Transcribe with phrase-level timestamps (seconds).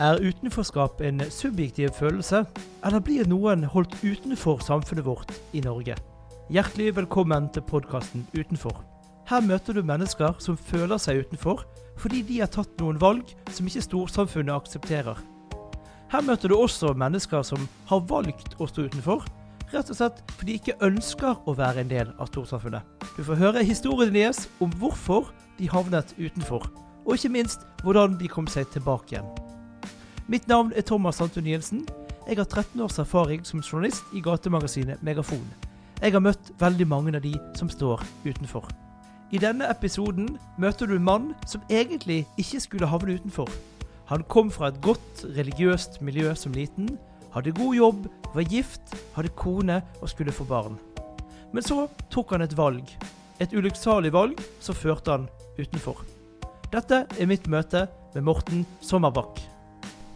[0.00, 2.38] Er utenforskap en subjektiv følelse,
[2.84, 5.92] eller blir noen holdt utenfor samfunnet vårt i Norge?
[6.48, 8.78] Hjertelig velkommen til podkasten Utenfor.
[9.28, 11.66] Her møter du mennesker som føler seg utenfor
[12.00, 15.20] fordi de har tatt noen valg som ikke storsamfunnet aksepterer.
[16.08, 19.28] Her møter du også mennesker som har valgt å stå utenfor,
[19.68, 22.88] rett og slett fordi de ikke ønsker å være en del av storsamfunnet.
[23.18, 25.28] Du får høre historien deres om hvorfor
[25.60, 26.64] de havnet utenfor,
[27.04, 29.49] og ikke minst hvordan de kom seg tilbake igjen.
[30.30, 31.80] Mitt navn er Thomas Anton Jensen.
[32.28, 35.42] Jeg har 13 års erfaring som journalist i gatemagasinet Megafon.
[35.98, 38.68] Jeg har møtt veldig mange av de som står utenfor.
[39.34, 43.50] I denne episoden møter du en mann som egentlig ikke skulle havne utenfor.
[44.06, 46.94] Han kom fra et godt religiøst miljø som liten,
[47.34, 50.78] hadde god jobb, var gift, hadde kone og skulle få barn.
[51.50, 52.86] Men så tok han et valg.
[53.42, 56.06] Et ulykksalig valg som førte han utenfor.
[56.70, 59.49] Dette er mitt møte med Morten Sommerbakk.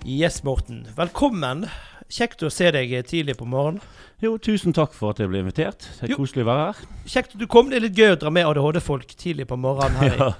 [0.05, 0.87] Yes, Morten.
[0.97, 1.67] Velkommen.
[2.13, 3.81] Kjekt å se deg tidlig på morgenen.
[4.23, 5.87] Jo, tusen takk for at jeg ble invitert.
[5.99, 6.17] Det er Jo.
[6.21, 6.87] koselig å være her.
[7.09, 7.71] Kjekt du kom.
[7.71, 9.97] Det er litt gøy å dra med ADHD-folk tidlig på morgenen.
[9.97, 10.33] Her, Ja.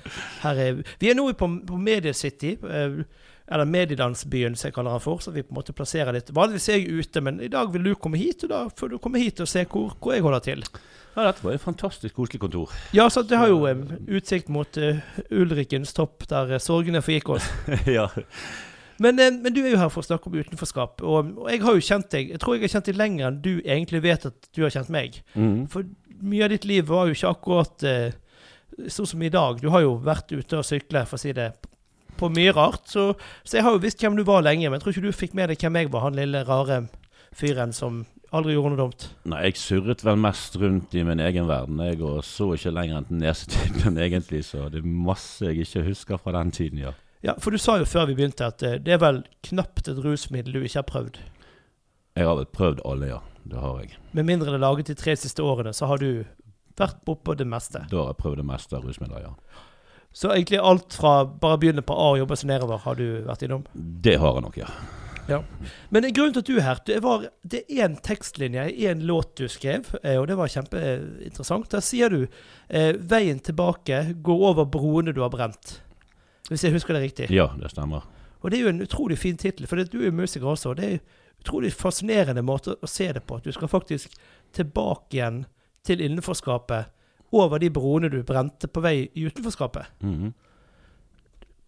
[0.43, 3.05] her er, vi er nå på, på Mediecity, eh,
[3.49, 5.19] eller Medielandsbyen som jeg kaller den for.
[5.19, 6.29] Så vi på en måte plasserer litt.
[6.31, 8.99] Vanligvis er jeg ute, men i dag vil du komme hit, og da får du
[8.99, 10.63] komme hit og se hvor, hvor jeg holder til.
[11.17, 12.71] Ja, dette var et fantastisk koselig kontor.
[12.93, 15.01] Ja, så det har jo um, utsikt mot uh,
[15.31, 17.49] Ulrikens topp, der uh, sorgene forgikk oss.
[17.87, 18.09] ja.
[19.03, 21.63] Men, eh, men du er jo her for å snakke om utenforskap, og, og jeg
[21.65, 24.27] har jo kjent deg Jeg tror jeg har kjent deg lenger enn du egentlig vet
[24.31, 25.21] at du har kjent meg.
[25.35, 25.65] Mm.
[25.73, 25.87] For
[26.25, 28.17] mye av ditt liv var jo ikke akkurat eh,
[28.91, 29.61] sånn som i dag.
[29.63, 31.53] Du har jo vært ute og sykle, for å si det,
[32.19, 32.87] på mye rart.
[32.91, 35.23] Så, så jeg har jo visst hvem du var lenge, men jeg tror ikke du
[35.25, 36.85] fikk med deg hvem jeg var, han lille rare
[37.35, 39.07] fyren som aldri gjorde noe dumt.
[39.31, 43.03] Nei, jeg surret vel mest rundt i min egen verden, jeg, og så ikke lenger
[43.03, 46.95] enn nesetippen egentlig, så det er masse jeg ikke husker fra den tiden, ja.
[47.25, 50.01] Ja, For du sa jo før vi begynte at eh, det er vel knapt et
[50.05, 51.21] rusmiddel du ikke har prøvd.
[52.15, 53.21] Jeg har vel prøvd alle, ja.
[53.45, 53.97] Det har jeg.
[54.17, 56.25] Med mindre det er laget de tre siste årene, så har du
[56.79, 57.83] vært oppå det meste.
[57.91, 59.33] Da har jeg prøvd det meste av rusmidler, ja.
[60.15, 63.43] Så egentlig alt fra bare begynne på A og jobbe seg nedover, har du vært
[63.45, 63.65] innom.
[63.75, 64.71] Det har jeg nok, ja.
[65.89, 69.05] Men grunnen til at du er her, det var det er en tekstlinje i en
[69.09, 71.71] låt du skrev, eh, og det var kjempeinteressant.
[71.73, 72.27] Der sier du
[72.69, 75.79] eh, 'Veien tilbake går over broene du har brent'.
[76.49, 77.31] Hvis jeg husker det riktig.
[77.33, 78.05] Ja, det stemmer.
[78.45, 80.71] Og det er jo en utrolig fin tittel, for du er jo musiker også.
[80.71, 81.01] og Det er en
[81.41, 83.39] utrolig fascinerende måte å se det på.
[83.41, 84.13] At du skal faktisk
[84.53, 85.45] tilbake igjen
[85.85, 86.91] til innenforskapet
[87.35, 89.95] over de broene du brente på vei i utenforskapet.
[90.01, 90.35] Mhm.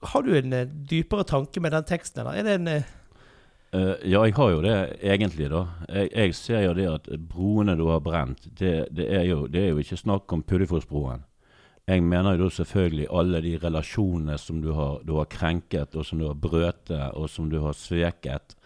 [0.06, 3.96] Har du en eh, dypere tanke med den teksten, eller er det en uh...
[4.04, 5.64] Ja, jeg har jo det egentlig, da.
[5.88, 9.64] Jeg, jeg ser jo det at broene du har brent, det, det, er, jo, det
[9.64, 11.24] er jo ikke snakk om Puddefossbroen.
[11.86, 16.06] Jeg mener jo da selvfølgelig alle de relasjonene som du har, du har krenket, og
[16.06, 18.56] som du har brøtet, og som du har sveket,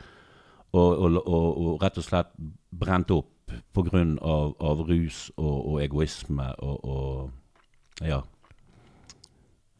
[0.72, 2.32] og, og, og, og rett og slett
[2.70, 3.28] brent opp
[3.74, 4.02] pga.
[4.22, 8.20] Av, av rus og, egoisme og ja.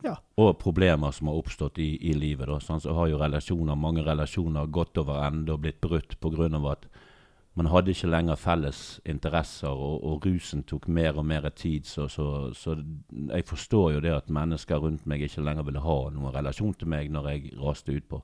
[0.05, 0.17] Ja.
[0.41, 2.49] Og problemer som har oppstått i, i livet.
[2.49, 6.49] Da, sånn, så har jo relasjoner, mange relasjoner gått over ende og blitt brutt pga.
[6.73, 6.89] at
[7.59, 11.85] man hadde ikke lenger felles interesser, og, og rusen tok mer og mer tid.
[11.85, 12.77] Så, så, så
[13.33, 16.91] jeg forstår jo det at mennesker rundt meg ikke lenger ville ha noen relasjon til
[16.93, 18.23] meg når jeg raste utpå.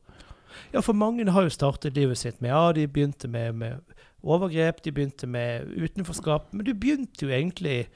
[0.72, 4.84] Ja, for mange har jo startet livet sitt med Ja, de begynte med, med overgrep,
[4.84, 6.53] de begynte med utenforskap.
[6.53, 7.88] Men du begynte jo egentlig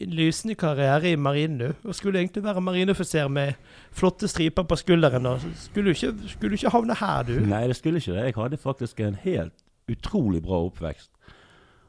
[0.00, 1.88] en lysende karriere i marinen, du.
[1.88, 3.52] Og skulle egentlig være marineoffiser med
[3.90, 5.26] flotte striper på skulderen.
[5.26, 7.40] Og skulle du ikke, skulle ikke havne her, du?
[7.40, 8.24] Nei, det skulle ikke det.
[8.24, 11.12] Jeg hadde faktisk en helt utrolig bra oppvekst.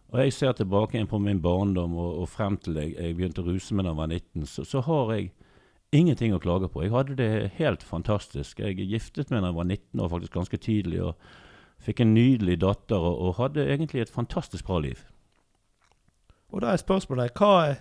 [0.08, 3.44] Og jeg ser tilbake inn på min barndom og, og frem til jeg, jeg begynte
[3.44, 5.32] å ruse meg da jeg var 19, så, så har jeg
[5.96, 6.84] ingenting å klage på.
[6.86, 8.62] Jeg hadde det helt fantastisk.
[8.64, 12.58] Jeg giftet meg da jeg var 19 år, faktisk ganske tidlig, og fikk en nydelig
[12.64, 15.04] datter og, og hadde egentlig et fantastisk bra liv.
[16.56, 17.76] Og da er spørsmålet hva,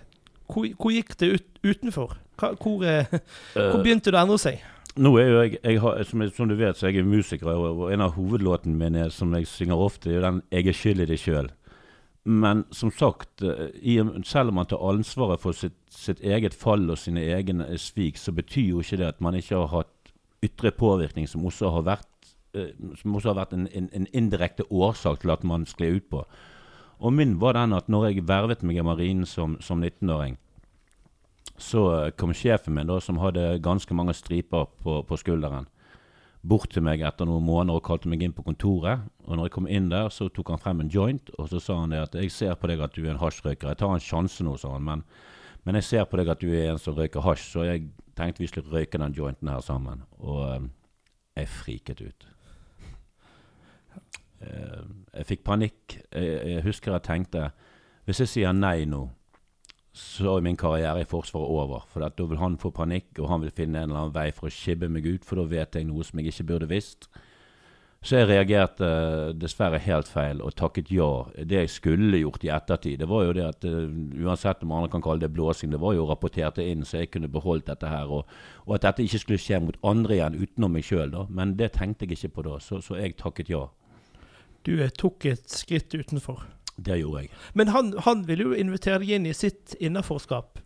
[0.51, 2.17] hvor, hvor gikk det ut, utenfor?
[2.39, 3.07] Hva, hvor, eh,
[3.55, 4.59] hvor begynte det å endre seg?
[4.97, 7.83] Nå er jo jeg, jeg har, som, som du vet, så er jeg musiker, og,
[7.93, 11.05] en av hovedlåtene mine som jeg synger ofte, er jo den 'Jeg er skyld i
[11.05, 11.51] det sjøl'.
[12.25, 16.89] Men som sagt, eh, i, selv om man tar ansvaret for sitt, sitt eget fall
[16.89, 20.11] og sine egne svik, så betyr jo ikke det at man ikke har hatt
[20.43, 22.73] ytre påvirkning som også har vært, eh,
[23.05, 26.25] også har vært en, en, en indirekte årsak til at man skled ut på.
[26.99, 30.37] Og min var den at når jeg vervet meg i marinen som, som 19-åring,
[31.57, 35.67] så eh, kom sjefen min, da, som hadde ganske mange striper på, på skulderen,
[36.47, 39.07] bort til meg etter noen måneder og kalte meg inn på kontoret.
[39.25, 41.79] Og når jeg kom inn der, så tok han frem en joint, og så sa
[41.81, 43.67] han det at 'Jeg ser på deg at du er en hasjrøyker.
[43.67, 44.83] Jeg tar en sjanse nå', sa han.
[44.83, 45.03] Men,
[45.65, 48.39] men jeg ser på deg at du er en som røyker hasj, så jeg tenkte
[48.39, 50.03] vi skulle røyke den jointen her sammen.
[50.19, 50.69] Og eh,
[51.35, 52.27] jeg friket ut.
[54.41, 54.83] eh,
[55.13, 55.99] jeg fikk panikk.
[56.11, 57.51] Jeg, jeg husker jeg tenkte
[58.05, 59.09] hvis jeg sier nei nå,
[59.97, 61.85] så er min karriere i Forsvaret over.
[61.91, 64.49] For da vil han få panikk, og han vil finne en eller annen vei for
[64.49, 67.09] å skibbe meg ut, for da vet jeg noe som jeg ikke burde visst.
[68.05, 71.09] Så jeg reagerte uh, dessverre helt feil og takket ja.
[71.33, 73.87] Det jeg skulle gjort i ettertid, det var jo det at uh,
[74.21, 77.31] uansett om andre kan kalle det blåsing, det var jo rapportert inn så jeg kunne
[77.31, 78.05] beholdt dette her.
[78.05, 78.29] Og,
[78.67, 82.05] og, at dette ikke skulle skje mot andre igjen utenom meg sjøl, Men det tenkte
[82.05, 83.65] jeg ikke på da, så, så jeg takket ja.
[84.63, 86.45] Du tok et skritt utenfor?
[86.77, 87.29] Det gjorde jeg.
[87.57, 90.59] Men han, han ville jo invitere deg inn i sitt innaforskap.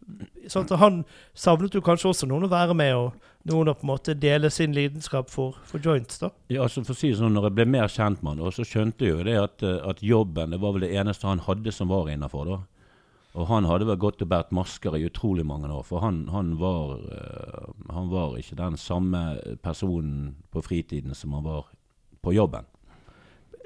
[0.52, 1.04] Sånn at han
[1.38, 4.52] savnet jo kanskje også noen å være med, og noen å på en måte dele
[4.52, 6.34] sin lidenskap for, for joints, da?
[6.52, 8.68] Ja, altså for å si det sånn, når jeg ble mer kjent med han, så
[8.68, 11.92] skjønte jeg jo det at, at, jobben det var vel det eneste han hadde som
[11.92, 12.60] var innafor, da.
[13.32, 16.58] Og han hadde vel gått og båret masker i utrolig mange år, for han, han,
[16.60, 19.24] var, uh, han var ikke den samme
[19.64, 21.72] personen på fritiden som han var
[22.22, 22.68] på jobben.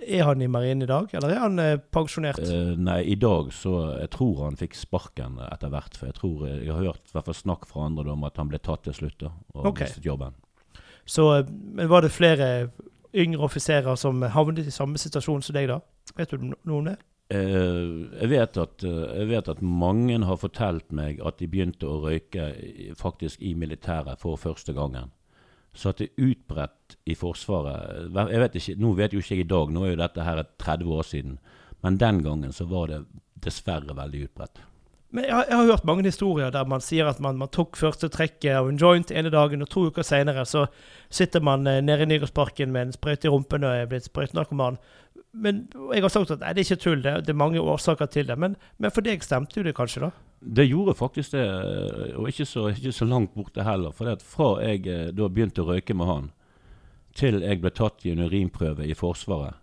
[0.03, 2.42] Er han i marinen i dag, eller er han eh, pensjonert?
[2.44, 5.95] Eh, nei, i dag så Jeg tror han fikk sparken etter hvert.
[5.97, 8.59] For jeg tror jeg har hørt hvert fall snakk fra andre om at han ble
[8.59, 9.88] tatt til slutt da, og okay.
[9.88, 10.36] mistet jobben.
[11.06, 12.69] Så eh, men var det flere
[13.15, 15.80] yngre offiserer som havnet i samme situasjon som deg da?
[16.18, 16.98] Vet du noe om det?
[17.33, 21.88] Uh, jeg, vet at, uh, jeg, vet at, mange har fortalt meg at de begynte
[21.89, 22.51] å røyke
[23.00, 25.09] faktisk i militæret for første gangen
[25.75, 29.45] så at det er utbredt i Forsvaret jeg vet ikke, Nå vet jo ikke jeg
[29.45, 31.36] i dag, nå er jo dette her 30 år siden.
[31.83, 33.04] Men den gangen så var det
[33.45, 34.63] dessverre veldig utbredt.
[35.16, 37.77] Men jeg har, jeg har hørt mange historier der man sier at man, man tok
[37.80, 40.66] første trekket av en joint ene dagen, og to uker senere så
[41.13, 44.80] sitter man eh, nede i Nygårdsparken med en sprøyte i rumpen og er blitt sprøytenarkoman.
[45.31, 48.12] Men jeg har sagt at nei, det er ikke tull, det, det er mange årsaker
[48.12, 48.36] til det.
[48.39, 50.12] Men, men for deg stemte jo det kanskje, da?
[50.40, 51.46] Det gjorde faktisk det,
[52.20, 53.94] og ikke så, ikke så langt borte heller.
[53.96, 56.28] For fra jeg eh, da begynte å røyke med han,
[57.16, 59.56] til jeg ble tatt i en urinprøve i Forsvaret,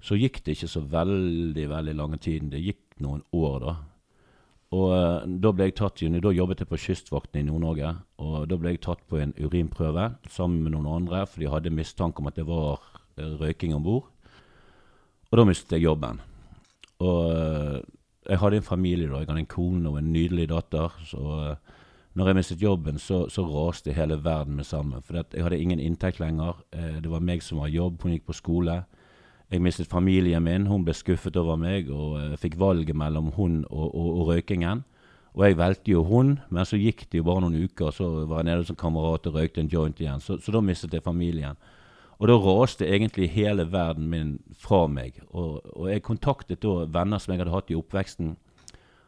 [0.00, 2.52] så gikk det ikke så veldig veldig lange tiden.
[2.52, 3.74] Det gikk noen år, da.
[4.78, 7.90] Og uh, da ble jeg tatt i, da jobbet jeg på Kystvakten i Nord-Norge.
[8.22, 11.74] Og da ble jeg tatt på en urinprøve sammen med noen andre, for de hadde
[11.74, 12.84] mistanke om at det var
[13.18, 14.06] røyking om bord.
[15.28, 16.20] Og da mistet jeg jobben.
[17.04, 17.82] Og
[18.28, 19.22] jeg hadde en familie da.
[19.22, 20.94] Jeg hadde en kone og en nydelig datter.
[21.08, 21.78] Så uh,
[22.18, 25.02] når jeg mistet jobben, så, så raste hele verden med sammen.
[25.02, 26.60] For jeg hadde ingen inntekt lenger.
[26.76, 28.02] Uh, det var meg som var jobb.
[28.02, 28.82] Hun gikk på skole.
[29.48, 30.66] Jeg mistet familien min.
[30.68, 34.84] Hun ble skuffet over meg og uh, fikk valget mellom hun og, og, og, røykingen.
[35.38, 38.40] Og jeg valgte jo hun, men så gikk det jo bare noen uker, så var
[38.40, 40.20] jeg nede som kamerat og røykte en joint igjen.
[40.24, 41.56] Så, så da mistet jeg familien.
[42.18, 45.20] Og da raste egentlig hele verden min fra meg.
[45.30, 48.32] Og, og, jeg kontaktet da venner som jeg hadde hatt i oppveksten.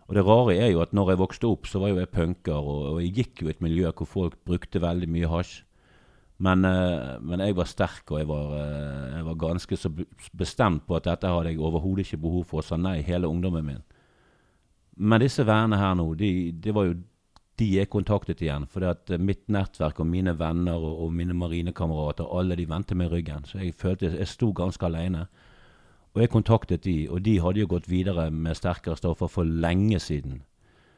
[0.07, 2.55] Og det rare er jo at når jeg vokste opp, så var jo jeg punker,
[2.55, 5.61] og, og jeg gikk jo i et miljø hvor folk brukte veldig mye hasj.
[6.41, 9.91] Men, uh, men jeg var sterk, og jeg var, uh, jeg var, ganske så
[10.33, 13.67] bestemt på at dette hadde jeg overhodet ikke behov for, og sa nei hele ungdommen
[13.67, 13.83] min.
[14.97, 16.97] Men disse vennene her nå, de, de var jo
[17.61, 18.67] de er kontaktet igjen.
[18.71, 23.13] For eh, mitt nettverk og mine venner og, og mine marinekamerater, alle de vendte meg
[23.13, 23.47] ryggen.
[23.49, 25.27] Så jeg følte jeg sto ganske alene.
[26.15, 30.01] Og jeg kontaktet de, og de hadde jo gått videre med sterkere stoffer for lenge
[30.03, 30.41] siden.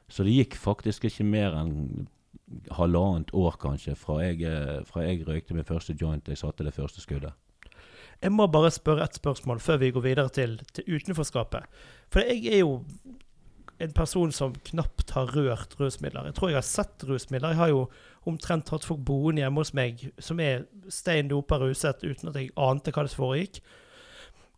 [0.09, 2.07] Så det gikk faktisk ikke mer enn
[2.77, 6.75] halvannet år, kanskje, fra jeg, eh, fra jeg røykte min første joint jeg satte det
[6.77, 7.33] første skuddet.
[8.23, 11.65] Jeg må bare spørre et spørsmål før vi går videre til, til utenforskapet.
[12.13, 12.85] For jeg er jo
[13.83, 16.29] en person som knapt har rørt rusmidler.
[16.31, 17.55] Jeg tror jeg har sett rusmidler.
[17.55, 17.85] Jeg har jo
[18.31, 22.53] omtrent hatt folk boende hjemme hos meg som er stein dopa ruset uten at jeg
[22.55, 23.63] ante hva det foregikk.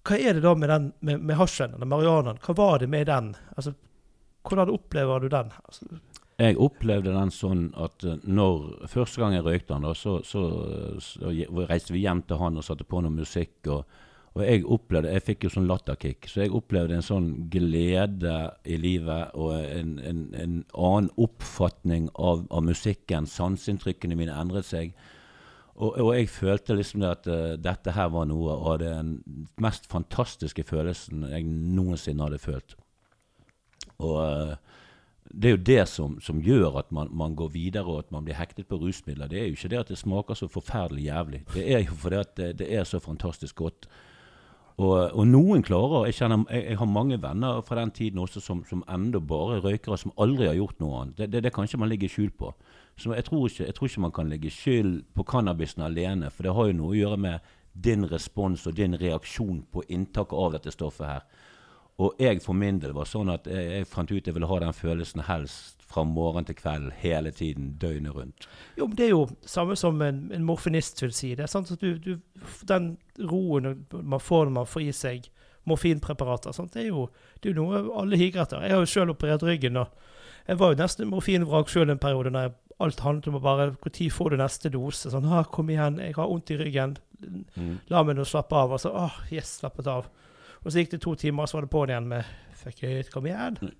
[0.04, 2.42] Hva er det da med den med, med hasjen eller marihuanaen?
[2.44, 3.32] Hva var det med den?
[3.56, 3.72] Altså,
[4.44, 5.54] hvordan opplever du den?
[5.64, 5.88] Altså,
[6.36, 10.42] jeg opplevde den sånn at eh, når første gang jeg røykte den, da, så, så,
[11.00, 11.30] så,
[11.70, 13.56] reiste vi hjem til han og satte på noe musikk.
[13.70, 13.84] og
[14.34, 18.34] og jeg opplevde, jeg fikk jo sånn latterkick, så jeg opplevde en sånn glede
[18.66, 23.28] i livet og en, en, en annen oppfatning av, av, musikken.
[23.30, 24.90] Sanseinntrykkene mine endret seg.
[25.76, 29.12] Og, og, jeg følte liksom det at uh, dette her var noe av den
[29.62, 32.74] mest fantastiske følelsen jeg noensinne hadde følt.
[34.02, 34.56] Og uh,
[35.30, 38.26] det er jo det som, som gjør at man, man, går videre og at man
[38.26, 39.30] blir hektet på rusmidler.
[39.30, 41.40] Det er jo ikke det at det smaker så forferdelig jævlig.
[41.54, 43.88] Det er jo fordi at det, det er så fantastisk godt.
[44.74, 48.40] Og, og, noen klarer jeg, kjenner, jeg, jeg, har mange venner fra den tiden også
[48.42, 51.18] som, som enda bare røykere, som aldri har gjort noe annet.
[51.20, 52.50] Det, det, det kan ikke man ligge skjul på.
[52.98, 56.46] Så jeg tror, ikke, jeg tror, ikke, man kan legge skyld på cannabisen alene, for
[56.46, 57.54] det har jo noe å gjøre med
[57.86, 61.24] din respons og din reaksjon på inntaket av dette stoffet her.
[62.02, 64.60] Og jeg for min del var sånn at jeg, jeg fant ut jeg ville ha
[64.64, 68.48] den følelsen helst fra morgen til kveld hele tiden, døgnet rundt.
[68.78, 71.34] Jo, men Det er jo samme som en, en morfinist vil si.
[71.34, 72.18] Det er sant at du, du,
[72.68, 72.96] Den
[73.30, 75.30] roen man får når man får i seg
[75.64, 76.74] morfinpreparater, sant?
[76.74, 77.08] Det, er jo,
[77.40, 78.64] det er jo noe alle higer etter.
[78.64, 79.78] Jeg har jo selv operert ryggen.
[79.80, 79.88] og
[80.48, 83.68] Jeg var jo nesten morfinvrak sjøl en periode når jeg, alt handlet om å bare
[83.70, 85.10] Når får du neste dose?
[85.10, 86.96] Sånn, ah, 'Kom igjen, jeg har vondt i ryggen.
[87.56, 87.78] Mm.
[87.88, 90.08] La meg nå slappe av.' Og så ah, yes, slappet av.
[90.64, 92.24] Og så gikk det to timer, og så var det på'n igjen med
[92.56, 93.72] 'Fuck it, kom igjen'.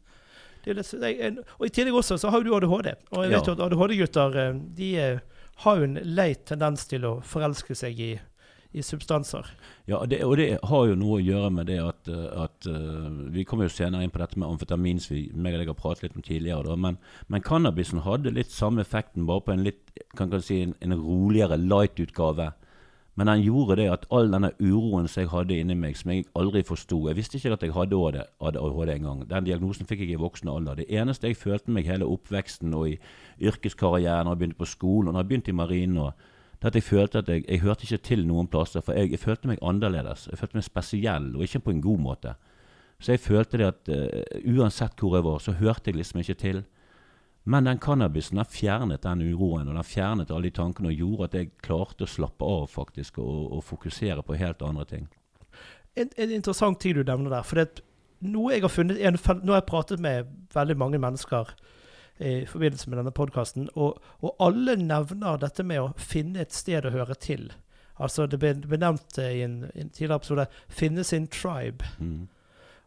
[0.68, 2.94] Og I tillegg også så har jo du ADHD.
[3.12, 3.42] Og jeg vet Ja.
[3.46, 5.18] jo at ADHD-gutter eh, de eh,
[5.64, 8.12] har jo en lei tendens til å forelske seg i,
[8.74, 9.46] i substanser.
[9.86, 12.66] Ja, det, og det har jo noe å gjøre med det at, eh, at
[13.34, 15.78] Vi kommer jo senere inn på dette med amfetamin, som vi meg og deg har
[15.78, 16.64] pratet litt om tidligere.
[16.64, 20.62] Da, men, men cannabisen hadde litt samme effekten, bare på en litt kan kan si
[20.62, 22.52] en, en roligere light-utgave.
[23.14, 26.24] Men den gjorde det at all denne uroen som jeg hadde inni meg, som jeg
[26.34, 29.22] aldri forsto Jeg visste ikke at jeg hadde AD- ADHD engang.
[29.30, 30.74] Den diagnosen fikk jeg i voksen alder.
[30.74, 32.98] Det eneste jeg følte meg hele oppveksten og i
[33.40, 36.12] yrkeskarrieren, når jeg begynte på skolen og når jeg begynte i marinen og
[36.64, 39.50] at jeg følte at jeg, jeg hørte ikke til noen plasser, for jeg, jeg følte
[39.50, 40.28] meg annerledes.
[40.30, 42.32] Jeg følte meg spesiell, og ikke på en god måte.
[43.00, 44.22] Så jeg følte det at uh,
[44.54, 46.62] uansett hvor jeg var, så hørte jeg liksom ikke til.
[47.44, 51.28] Men den cannabisen har fjernet den uroen og den fjernet alle de tankene og gjorde
[51.28, 55.10] at jeg klarte å slappe av faktisk og, og fokusere på helt andre ting.
[55.94, 57.44] En, en interessant ting du nevner der.
[57.44, 57.84] for det,
[58.24, 61.52] noe jeg har funnet, en, Nå har jeg pratet med veldig mange mennesker
[62.18, 66.86] i forbindelse med denne podkasten, og, og alle nevner dette med å finne et sted
[66.86, 67.48] å høre til.
[67.98, 71.84] Altså Det ble, det ble nevnt eh, i en, en tidligere episode 'finne sin tribe'.
[71.98, 72.28] Mm.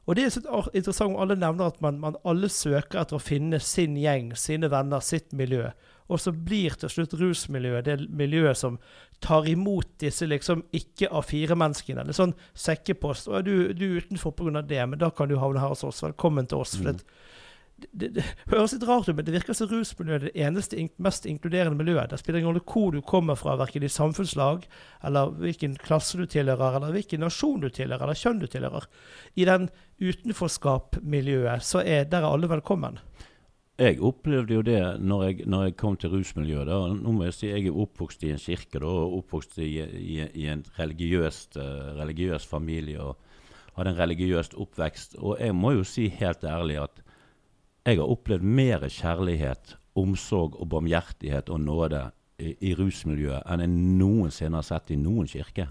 [0.07, 3.23] Og det er så interessant om alle nevner at man, man alle søker etter å
[3.23, 5.67] finne sin gjeng, sine venner, sitt miljø.
[6.07, 8.77] Og så blir til slutt rusmiljøet det miljøet som
[9.23, 12.05] tar imot disse liksom ikke A4-menneskene.
[12.07, 13.27] Det er sånn sekkepost.
[13.27, 14.61] Og du, du er utenfor pga.
[14.61, 16.03] det, men da kan du havne her hos oss.
[16.05, 16.77] Velkommen til oss.
[16.77, 17.03] For Mm.
[17.77, 21.27] Det, det, høres litt rart ut, men det virker som rusmiljøet er det eneste, mest
[21.29, 22.09] inkluderende miljøet.
[22.11, 24.65] Det spiller ingen rolle hvor du kommer fra, verken i samfunnslag,
[25.05, 28.89] eller hvilken klasse du tilhører, eller hvilken nasjon du tilhører, eller kjønn du tilhører.
[29.37, 29.69] I den
[30.01, 32.99] utenforskap-miljøet så er der er alle velkommen.
[33.77, 36.65] Jeg opplevde jo det når jeg, når jeg kom til rusmiljøet.
[36.65, 36.79] Da.
[36.97, 40.15] Nå må jeg si jeg er oppvokst i en kirke da, og oppvokst i, i,
[40.33, 43.19] i en religiøst, eh, religiøs familie og
[43.75, 45.19] hadde en religiøst oppvekst.
[45.21, 47.03] Og jeg må jo si helt ærlig at
[47.87, 52.03] jeg har opplevd mer kjærlighet, omsorg og barmhjertighet og nåde
[52.37, 55.69] i, i rusmiljøet enn jeg noensinne har sett i noen kirke.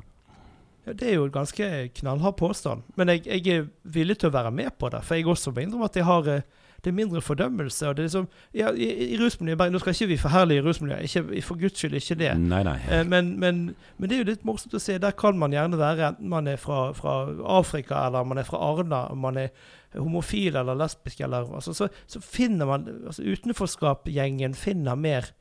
[0.86, 1.68] Ja, det er jo en ganske
[1.98, 5.02] knallhard påstand, men jeg, jeg er villig til å være med på det.
[5.06, 6.46] For jeg også må innrømme at jeg har eh,
[6.86, 7.88] det er mindre fordømmelse.
[7.88, 11.42] og det er liksom, ja, I, i rusmiljøet, Nå skal ikke vi forherlige rusmiljøet, ikke,
[11.42, 12.28] for guds skyld ikke det.
[12.38, 12.76] Nei, nei.
[12.86, 13.58] Eh, Men, men,
[13.98, 14.94] men det er jo litt morsomt å se.
[15.02, 17.16] Der kan man gjerne være, enten man er fra, fra
[17.58, 19.50] Afrika, eller man er fra Arna, om man er
[19.98, 25.32] homofil eller lesbisk, eller altså, så, så finner man altså Utenforskap-gjengen finner mer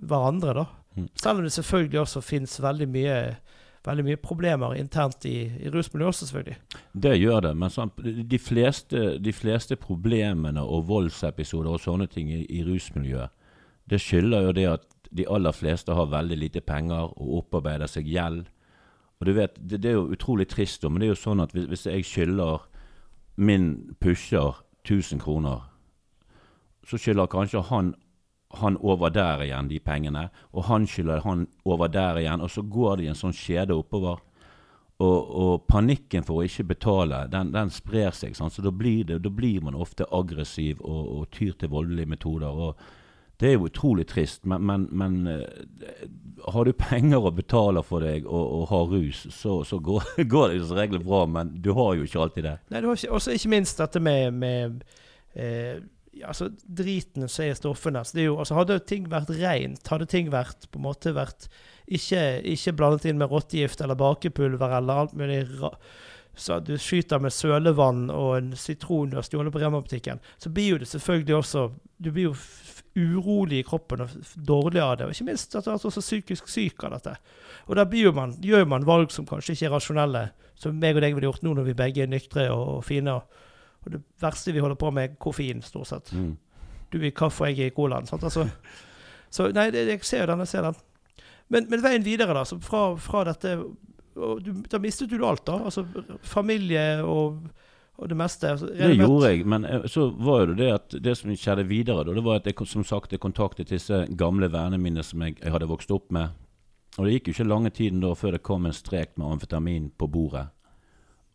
[0.00, 0.66] hverandre, da.
[0.96, 1.10] Mm.
[1.20, 3.16] Selv om det selvfølgelig også finnes veldig mye
[3.86, 6.56] veldig mye problemer internt i, i rusmiljøet også, selvfølgelig.
[7.06, 12.32] Det gjør det, men sånn, de, fleste, de fleste problemene og voldsepisoder og sånne ting
[12.34, 13.32] i, i rusmiljøet,
[13.86, 18.08] det skylder jo det at de aller fleste har veldig lite penger og opparbeider seg
[18.10, 18.48] gjeld.
[19.20, 21.54] Og du vet, det, det er jo utrolig trist, men det er jo sånn at
[21.54, 22.66] hvis, hvis jeg skylder
[23.36, 25.62] min pusher 1000 kroner,
[26.86, 27.94] så skylder kanskje han
[28.60, 30.28] han over der igjen, de pengene.
[30.52, 32.44] Og han skylder han over der igjen.
[32.44, 34.22] Og så går det i en sånn kjede oppover.
[34.96, 38.36] Og, og panikken for å ikke betale, den, den sprer seg.
[38.36, 38.54] Sant?
[38.56, 42.48] Så da blir, det, da blir man ofte aggressiv og, og tyr til voldelige metoder.
[42.48, 43.02] og
[43.36, 46.06] det er jo utrolig trist, men, men, men eh,
[46.54, 50.54] har du penger og betaler for deg og, og har rus, så, så går, går
[50.54, 52.54] det som regel bra, men du har jo ikke alltid det.
[52.72, 54.80] Nei, ikke, også ikke minst dette med, med
[55.36, 55.84] eh,
[56.24, 58.04] altså, driten som er stoffene.
[58.04, 61.14] Så det er jo, altså, hadde ting vært rent, hadde ting vært på en måte
[61.16, 61.48] vært
[61.86, 65.44] ikke, ikke blandet inn med rottegift eller bakepulver eller alt mulig
[66.36, 70.74] så du skyter med sølevann og en sitron du har stjålet på Rema-butikken, så blir
[70.74, 72.34] jo det selvfølgelig også Du blir jo
[72.96, 75.06] urolig i kroppen og dårlig av det.
[75.06, 77.14] Og ikke minst at du er også psykisk syk av dette.
[77.68, 80.22] Og da man, gjør man valg som kanskje ikke er rasjonelle,
[80.54, 83.16] som meg og deg ville gjort nå når vi begge er nyktre og, og fine.
[83.16, 83.22] Og,
[83.86, 86.12] og det verste vi holder på med, er koffein, stort sett.
[86.12, 86.34] Mm.
[86.90, 88.06] Du i kaffe og jeg i colaen.
[88.08, 88.24] Sant?
[88.26, 88.48] Altså,
[89.30, 90.44] så nei, det, jeg ser jo den.
[90.44, 90.78] jeg ser den.
[91.48, 92.42] Men, men veien videre, da.
[92.48, 93.58] Så fra, fra dette
[94.16, 95.60] du, Da mistet du alt, da.
[95.68, 95.84] Altså
[96.24, 97.42] familie og,
[98.00, 98.54] og det meste.
[98.56, 102.06] Altså, Det gjorde jeg, men eh, så var det det at det som skjedde videre,
[102.06, 105.36] da, det var at jeg som sagt jeg kontaktet disse gamle vennene mine som jeg,
[105.42, 106.34] jeg hadde vokst opp med.
[106.96, 109.90] Og det gikk jo ikke lange tiden da før det kom en strek med amfetamin
[109.98, 110.46] på bordet.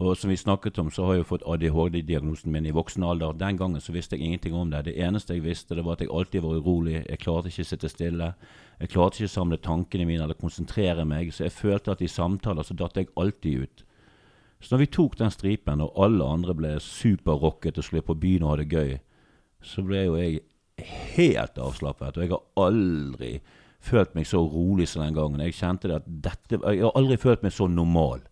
[0.01, 3.35] Og som vi snakket om, så har jeg jo fått ADHD-diagnosen min i voksen alder.
[3.37, 4.87] Den gangen så visste jeg ingenting om det.
[4.87, 6.95] Det eneste jeg visste, det var at jeg alltid var urolig.
[7.03, 8.31] Jeg klarte ikke å sitte stille.
[8.79, 11.29] Jeg klarte ikke å samle tankene mine eller konsentrere meg.
[11.29, 13.85] Så jeg følte at i samtaler så datt jeg alltid ut.
[14.61, 18.47] Så når vi tok den stripen, og alle andre ble superrocket og skulle på byen
[18.47, 18.97] og ha det gøy,
[19.61, 20.41] så ble jo jeg
[21.13, 22.17] helt avslappet.
[22.17, 23.35] Og jeg har aldri
[23.81, 25.45] følt meg så rolig som den gangen.
[25.45, 28.25] Jeg kjente det at dette, jeg har aldri følt meg så normal.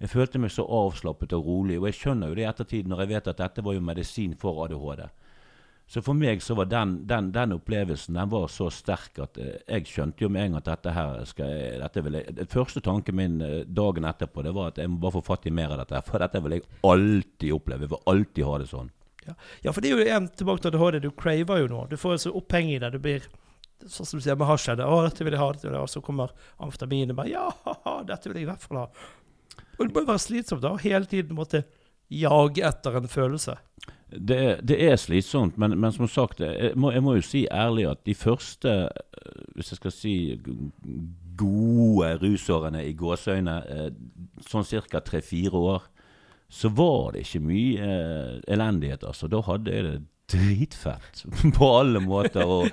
[0.00, 3.04] Jeg følte meg så avslappet og rolig, og jeg skjønner jo det i ettertid når
[3.04, 5.06] jeg vet at dette var jo medisin for ADHD.
[5.86, 9.60] Så for meg så var den, den, den opplevelsen den var så sterk at eh,
[9.70, 12.82] jeg skjønte jo med en gang at dette her skal dette vil jeg, det Første
[12.82, 15.76] tanken min eh, dagen etterpå det var at jeg må bare få fatt i mer
[15.76, 16.02] av dette.
[16.08, 17.86] For dette vil jeg alltid oppleve.
[17.86, 18.90] Jeg vil alltid ha det sånn.
[19.28, 20.98] Ja, ja for det er jo en tilbake til ADHD.
[21.06, 21.86] Du craver jo noe.
[21.90, 22.90] Du får så oppheng i det.
[22.96, 23.30] Du blir
[23.86, 24.72] sånn som du sier med hasj.
[24.74, 25.92] 'Å, dette vil jeg ha.' Dette vil jeg ha.
[25.94, 27.46] Så kommer amfetaminet bare 'Ja,
[28.10, 28.90] dette vil jeg i hvert fall ha'.
[29.76, 31.64] Og det må jo være slitsomt da, hele tiden måtte
[32.12, 33.56] jage etter en følelse.
[34.06, 37.88] Det, det er slitsomt, men, men, som sagt, jeg må, jeg må, jo si ærlig
[37.90, 40.14] at de første, eh, hvis jeg skal si
[41.36, 43.88] gode rusårene i gåseøyne, eh,
[44.46, 45.02] sånn ca.
[45.02, 45.88] tre-fire år,
[46.48, 49.02] så var det ikke mye eh, elendighet.
[49.04, 49.26] altså.
[49.28, 49.96] Da hadde jeg det
[50.30, 51.26] dritfett
[51.58, 52.46] på alle måter.
[52.46, 52.70] og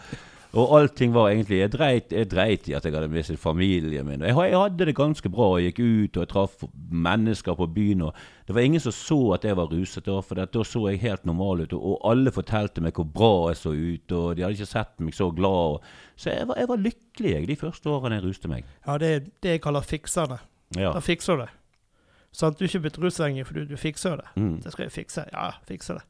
[0.54, 4.22] og allting var egentlig Jeg dreit, jeg dreit i at jeg hadde mistet familien min.
[4.22, 5.48] Jeg, jeg, hadde det ganske bra.
[5.58, 8.04] Jeg gikk ut og jeg traff mennesker på byen.
[8.06, 8.14] og
[8.48, 11.26] Det var ingen som så at jeg var ruset, da, for da så jeg helt
[11.26, 11.74] normal ut.
[11.74, 14.94] Og, og, alle fortalte meg hvor bra jeg så ut, og de hadde ikke sett
[15.02, 15.80] meg så glad.
[15.80, 18.70] Og, så jeg var, jeg var, lykkelig jeg, de første årene jeg ruste meg.
[18.86, 20.38] Ja, det er det jeg kaller fikserne.
[20.78, 20.94] Ja.
[20.94, 21.52] Da fikser du det.
[22.34, 24.30] Sånn at du ikke er blitt rusavhengig fordi du fikser det.
[24.38, 24.58] Mm.
[24.62, 25.26] Det skal jeg fikse.
[25.34, 26.06] Ja, fikse det.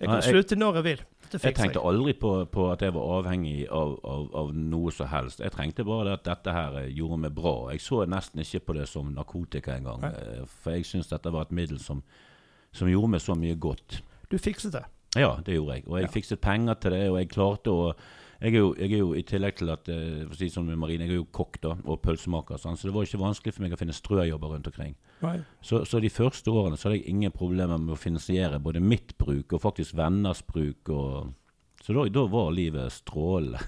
[0.00, 1.02] Jeg kan slutte når jeg vil.
[1.32, 5.42] Jeg tenkte aldri på, på, at jeg var avhengig av, av, av, noe som helst.
[5.42, 7.54] Jeg trengte bare at dette her eh, gjorde meg bra.
[7.74, 10.04] Jeg så nesten ikke på det som narkotika engang.
[10.08, 12.02] Eh, for jeg syns dette var et middel som,
[12.70, 14.00] som, gjorde meg så mye godt.
[14.30, 14.84] Du fikset det?
[15.16, 15.86] Ja, det gjorde jeg.
[15.88, 16.14] Og jeg ja.
[16.14, 17.90] fikset penger til det, og jeg klarte å
[18.36, 20.68] jeg er, jo, jeg er jo, I tillegg til at eh, for å si sånn
[20.68, 23.54] med Marine, jeg er jo kokk da, og pølsemaker, sånn, så det var ikke vanskelig
[23.56, 24.92] for meg å finne strøjobber rundt omkring.
[25.64, 29.14] Så, så, de første årene så hadde jeg ingen problemer med å finansiere både mitt
[29.16, 30.90] bruk og faktisk venners bruk.
[30.92, 31.30] Og,
[31.80, 33.62] så da, da, var livet strålende.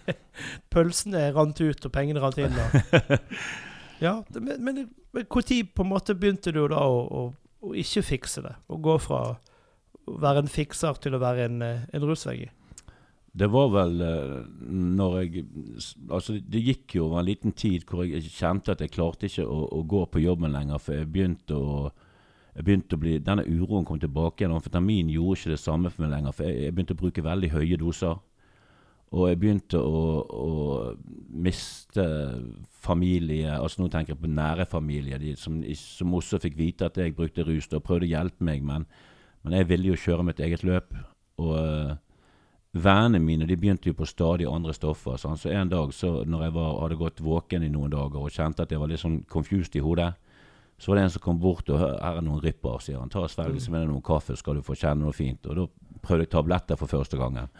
[0.72, 2.56] Pølsene rant ut, og pengene rant inn.
[2.56, 3.20] da.
[4.06, 5.28] ja, Men når
[5.74, 7.26] på en måte begynte du da å, å,
[7.60, 8.54] å, ikke fikse det?
[8.64, 9.20] Å gå fra
[10.08, 12.54] å være en fikser til å være en, eh, en rusvegger?
[13.32, 15.44] Det var vel uh, når jeg
[16.10, 19.46] Altså, det gikk jo over en liten tid hvor jeg kjente at jeg klarte ikke
[19.46, 21.90] å, å gå på jobben lenger, for jeg begynte å
[22.50, 24.52] jeg begynte å bli, Denne uroen kom tilbake igjen.
[24.56, 26.34] Amfetamin gjorde ikke det samme for meg lenger.
[26.34, 28.18] For jeg, jeg begynte å bruke veldig høye doser.
[29.10, 30.50] Og jeg begynte å, å,
[31.30, 32.04] miste
[32.80, 36.98] familie Altså nå tenker jeg på nære familie, de som, som, også fikk vite at
[36.98, 38.66] jeg brukte rus og prøvde å hjelpe meg.
[38.66, 38.86] Men,
[39.42, 40.94] men jeg ville jo kjøre mitt eget løp.
[41.40, 41.56] Og
[42.72, 45.16] Vennene mine de begynte jo på stadig andre stoffer.
[45.18, 45.38] Sånn.
[45.38, 48.62] Så en dag så når jeg var, hadde gått våken i noen dager og kjente
[48.62, 50.12] at jeg var litt sånn confused i hodet,
[50.80, 53.10] så var det en som kom bort og her er noen ripper, sier han.
[53.12, 55.50] Ta og svelg med deg noe kaffe, skal du få kjenne noe fint.
[55.50, 55.66] Og da
[56.00, 57.50] prøvde jeg tabletter for første gangen.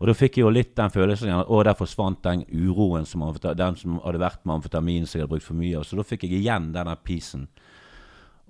[0.00, 3.24] Og da fikk jeg jo litt den følelsen igjen, og der forsvant den uroen som,
[3.36, 5.88] den som hadde vært med amfetamin som jeg hadde brukt for mye av.
[5.88, 7.48] Så da fikk jeg igjen denne pisen.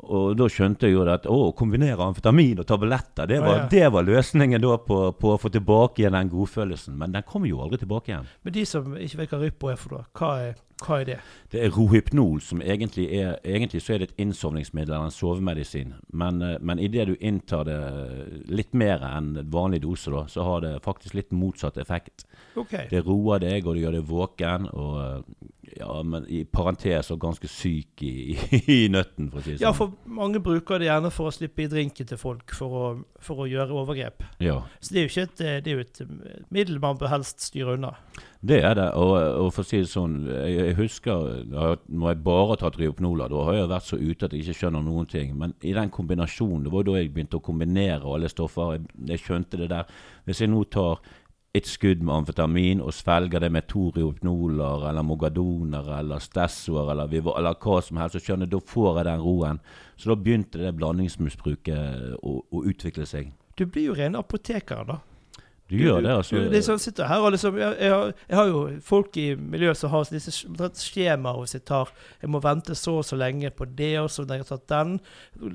[0.01, 3.69] Og da skjønte jeg jo at å kombinere amfetamin og tabletter, det var, ja, ja.
[3.73, 6.97] Det var løsningen da på, på, å få tilbake igjen den godfølelsen.
[7.01, 8.31] Men den kommer jo aldri tilbake igjen.
[8.47, 11.19] Men de som ikke vet hva Ryppo er for noe, hva er, hva er det?
[11.53, 15.95] Det er rohypnol, som egentlig er Egentlig så er det et innsovningsmiddel eller en sovemedisin.
[16.13, 17.79] Men, eh, men idet du inntar det
[18.49, 22.27] litt mer enn vanlig dose, da, så har det faktisk litt motsatt effekt.
[22.57, 22.89] Okay.
[22.91, 24.69] Det roer deg, og det gjør deg våken.
[24.73, 28.35] og eh, ja, men i parentes og ganske syk i,
[28.67, 29.67] i, nøtten, for å si det sånn.
[29.69, 32.89] Ja, for mange bruker det gjerne for å slippe i drinken til folk for å,
[33.23, 34.27] for å gjøre overgrep.
[34.43, 34.61] Ja.
[34.81, 37.79] Så det er jo ikke et, det er jo et middel man bør helst styre
[37.79, 37.95] unna.
[38.41, 38.87] Det er det.
[38.97, 39.13] Og,
[39.45, 43.29] og for å si det sånn, jeg, jeg husker når jeg bare har tatt Riopnola,
[43.29, 45.35] da har jeg vært så ute at jeg ikke skjønner noen ting.
[45.37, 48.79] Men i den kombinasjonen, det var da jeg begynte å kombinere alle stoffer.
[48.79, 49.93] Jeg, jeg skjønte det der.
[50.25, 51.03] Hvis jeg nå tar
[51.55, 57.11] et skudd med amfetamin og svelger det med to toriopnoler eller mogadoner eller stessoer eller,
[57.11, 59.61] eller, hva som helst, så skjønner jeg, da får jeg den roen.
[59.99, 63.35] Så da begynte det blandingsmisbruket å, å, utvikle seg.
[63.59, 65.01] Du blir jo ren apoteker, da?
[65.71, 66.37] Du gjør det, altså.
[66.37, 69.79] Du, liksom sitter her og liksom, jeg, jeg, har, jeg har jo folk i miljøet
[69.79, 73.95] som har disse skjemaene skjemaer hvor jeg må vente så og så lenge på det,
[74.01, 74.97] og så når jeg har tatt den,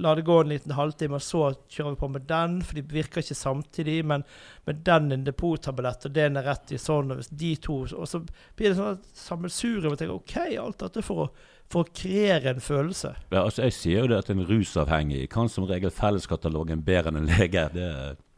[0.02, 2.86] la det gå en liten halvtime, og så kjører vi på med den, for de
[2.96, 3.98] virker ikke samtidig.
[4.06, 4.24] Men
[4.66, 8.08] med den en depottablett, og den er rett i sånn, og hvis de to Og
[8.10, 8.22] så
[8.56, 9.94] blir det sånn sammensurium.
[9.94, 11.30] Og tenker OK, alt dette for å,
[11.72, 13.16] for å kreere en følelse.
[13.30, 17.24] Ja, altså Jeg sier jo det at en rusavhengig kan som regel felleskatalogen bedre enn
[17.24, 17.68] en lege.
[17.76, 17.90] Det,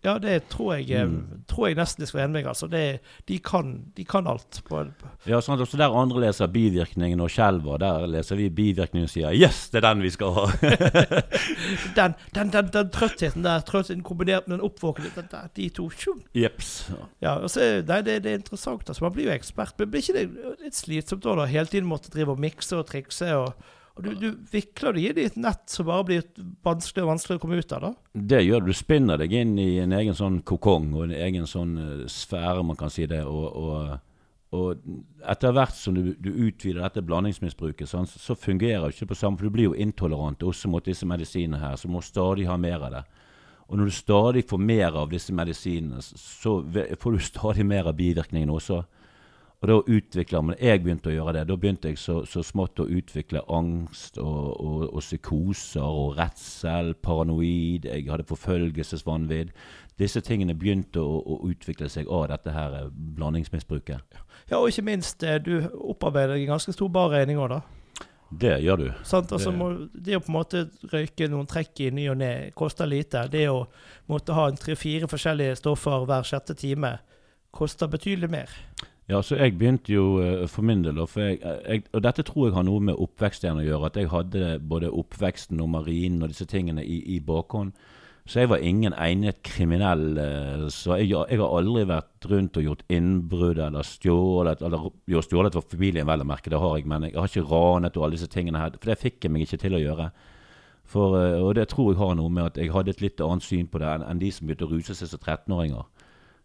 [0.07, 1.41] Ja, det tror jeg, eh, Mm.
[1.51, 2.47] tror jeg nesten de skal være enig med.
[2.53, 2.67] Altså.
[2.71, 2.83] Det,
[3.27, 4.61] de, kan, de kan alt.
[4.67, 5.09] På, på.
[5.27, 9.11] ja, sånn at Også der andre leser bivirkningen og skjelver, der leser vi bivirkningen og
[9.11, 10.47] sier 'yes, det er den vi skal ha'.
[11.97, 15.89] Den, den, den, den trøttheten der, trøttheten kombinert med den oppvåkningen, de to.
[16.35, 16.91] Jeps.
[17.21, 18.87] Ja, og så, er- nei, det, det er interessant.
[18.89, 19.73] altså, Man blir jo ekspert.
[19.79, 20.29] Men blir ikke det
[20.63, 21.45] litt slitsomt da, da?
[21.45, 23.33] hele tiden måtte drive og mikse og trikse?
[23.35, 23.53] og,
[23.97, 26.25] og du, du vikler inn i et nett som bare blir
[26.65, 27.85] vanskeligere og vanskeligere å komme ut av?
[27.87, 28.19] da?
[28.33, 28.69] Det gjør du.
[28.69, 32.65] Du spinner deg inn i en egen sånn kokong og en egen sånn eh, sfære,
[32.67, 33.23] man kan si det.
[33.25, 33.95] Og, og,
[34.53, 39.17] og etter hvert som du, du utvider dette blandingsmisbruket, sånn, så fungerer det ikke på
[39.17, 42.45] samme For du blir jo intolerant også mot disse medisinene her, så du må stadig
[42.51, 43.05] ha mer av det.
[43.67, 46.61] Og når du stadig får mer av disse medisinene, så
[47.01, 48.83] får du stadig mer av bivirkningene også.
[49.61, 51.47] Og da utvikla man Jeg begynte å gjøre det.
[51.49, 56.91] Da begynte jeg så, så smått å utvikle angst og, og, og psykoser og redsel,
[57.01, 57.87] paranoid.
[57.89, 59.49] Jeg hadde forfølgelsesvanvidd.
[59.97, 64.19] Disse tingene begynte å, å utvikle seg av dette her eh, blandingsmisbruket.
[64.51, 67.61] Ja, og ikke minst, eh, du opparbeider deg en ganske stor barregning òg, da.
[68.29, 68.87] Det gjør du.
[69.07, 69.31] Sant?
[69.31, 72.31] Altså, Det- må, det å på en måte røyke noen trekk i ny og ne
[72.53, 73.25] koster lite.
[73.31, 73.63] Det å
[74.11, 76.99] måtte ha tre-fire forskjellige stoffer hver sjette time
[77.55, 78.49] koster betydelig mer.
[79.07, 82.49] Ja, så jeg begynte jo eh, for min del, for jeg, jeg, og dette tror
[82.49, 83.87] jeg har noe med oppveksten å gjøre.
[83.87, 87.71] At jeg hadde både oppveksten og marinen og disse tingene i, i bakhånd.
[88.27, 90.17] Så jeg var ingen egnet kriminell.
[90.19, 94.61] eh, Så jeg, jeg har aldri vært rundt og gjort innbrudd eller stjålet.
[94.67, 97.47] Eller jo, stjålet for familien, vel å merke, det har jeg, men jeg har ikke
[97.47, 98.75] ranet og alle disse tingene her.
[98.75, 100.09] For det fikk jeg meg ikke til å gjøre.
[100.83, 103.47] For, eh, og det tror jeg har noe med at jeg hadde et litt annet
[103.47, 105.87] syn på det enn, enn de som begynte å ruse seg som 13-åringer.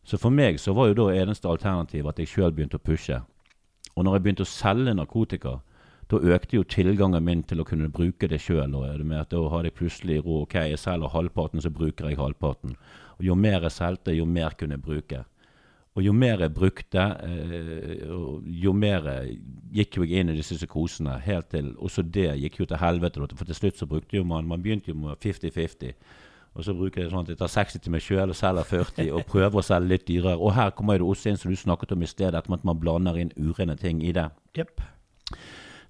[0.05, 3.21] Så for meg så var jo da eneste alternativ at jeg sjøl begynte å pushe.
[3.95, 5.61] Og når jeg begynte å selge narkotika,
[6.11, 8.75] da økte jo tilgangen min til å kunne bruke det sjøl.
[8.75, 10.47] Da hadde jeg plutselig råd.
[10.49, 12.75] Ok, jeg selger halvparten, så bruker jeg halvparten.
[13.19, 15.25] Og Jo mer jeg solgte, jo mer kunne jeg bruke.
[15.95, 18.05] Og jo mer jeg brukte, eh,
[18.65, 19.03] jo mer
[19.73, 21.19] gikk jeg inn i disse psykosene.
[21.21, 23.21] Helt til Også det gikk jo til helvete.
[23.37, 25.93] For til slutt så brukte jo man Man begynte jo med 50-50.
[26.53, 29.07] Og så bruker jeg sånn at jeg tar 60 til meg sjøl og selger 40,
[29.17, 30.37] og prøver å selge litt dyrere.
[30.37, 33.17] Og her kommer det også inn, som du snakket om i sted, at man blander
[33.23, 34.29] inn urene ting i det.
[34.59, 34.83] Yep.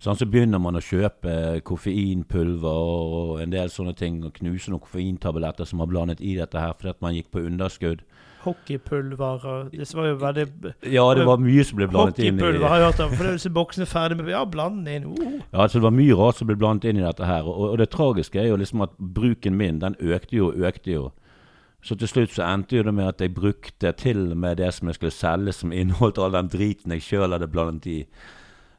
[0.03, 2.79] Sånn, så begynner man å kjøpe koffeinpulver
[3.27, 6.75] og en del sånne ting, og knuse noen koffeintabletter som har blandet i dette her
[6.75, 8.03] fordi at man gikk på underskudd.
[8.43, 10.47] Hockeypulver og det var jo veldig
[10.91, 13.15] Ja, det var mye som ble blandet inn i Hockeypulver har jeg hørt om.
[13.15, 15.07] For det er disse boksene ferdig med Ja, bland inn.
[15.07, 15.41] Uh.
[15.53, 17.49] Ja, altså Det var mye rart som ble blandet inn i dette her.
[17.49, 20.95] Og, og det tragiske er jo liksom at bruken min, den økte jo og økte
[20.95, 21.09] jo.
[21.83, 24.71] Så til slutt så endte jo det med at jeg brukte til og med det
[24.75, 27.99] som jeg skulle selge, som inneholdt all den driten jeg sjøl hadde blandet i.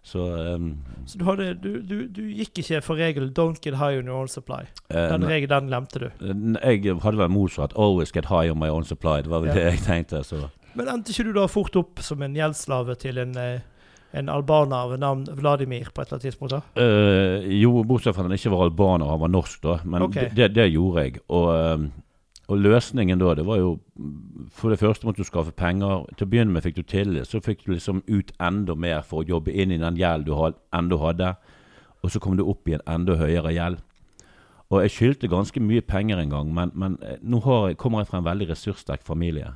[0.03, 0.19] Så
[0.55, 4.07] um, Så du, hadde, du, du, du gikk ikke for regelen 'don't get high on
[4.07, 4.67] your own supply'.
[4.91, 6.09] Den Den regelen den glemte du.
[6.63, 7.73] Jeg hadde vel motsatt.
[7.75, 9.21] 'Always get high on my own supply'.
[9.23, 9.53] Det var vel Ja.
[9.53, 10.23] det jeg tenkte.
[10.23, 10.47] så...
[10.73, 13.59] Men endte ikke du da fort opp som en gjeldsslave til en, eh,
[14.13, 16.51] en albaner ved navn Vladimir på et eller annet tidspunkt?
[16.51, 16.61] da?
[16.77, 19.77] Uh, jo, bortsett fra at han ikke var albaner, han var norsk, da.
[19.85, 20.29] Men okay.
[20.35, 21.21] det, det, gjorde jeg.
[21.29, 21.77] Og, eh,
[22.53, 23.79] og løsningen da, det var jo
[24.53, 26.05] For det første måtte du skaffe penger.
[26.17, 27.25] Til å begynne med fikk du til det.
[27.29, 30.59] Så fikk du liksom ut enda mer for å jobbe inn i den gjelden du
[30.77, 31.33] ennå hadde.
[32.03, 33.81] Og så kom du opp i en enda høyere gjeld.
[34.73, 38.09] Og jeg skyldte ganske mye penger en gang, men, men eh, nå jeg, kommer jeg
[38.09, 39.51] fra en veldig ressurssterk familie.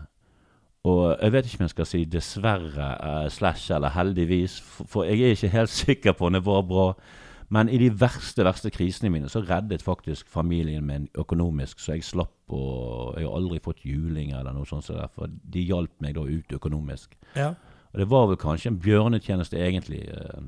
[0.88, 5.10] Og jeg vet ikke om jeg skal si dessverre eh, slash eller heldigvis, for, for
[5.10, 6.92] jeg er ikke helt sikker på om det var bra.
[7.50, 12.04] Men i de verste verste krisene mine så reddet faktisk familien min økonomisk, så jeg
[12.04, 16.16] slapp å Jeg har aldri fått juling eller noe sånt, så derfor de hjalp meg
[16.16, 17.16] da ut økonomisk.
[17.36, 17.54] Ja,
[17.94, 20.42] Og det var vel kanskje en bjørnetjeneste egentlig, eh,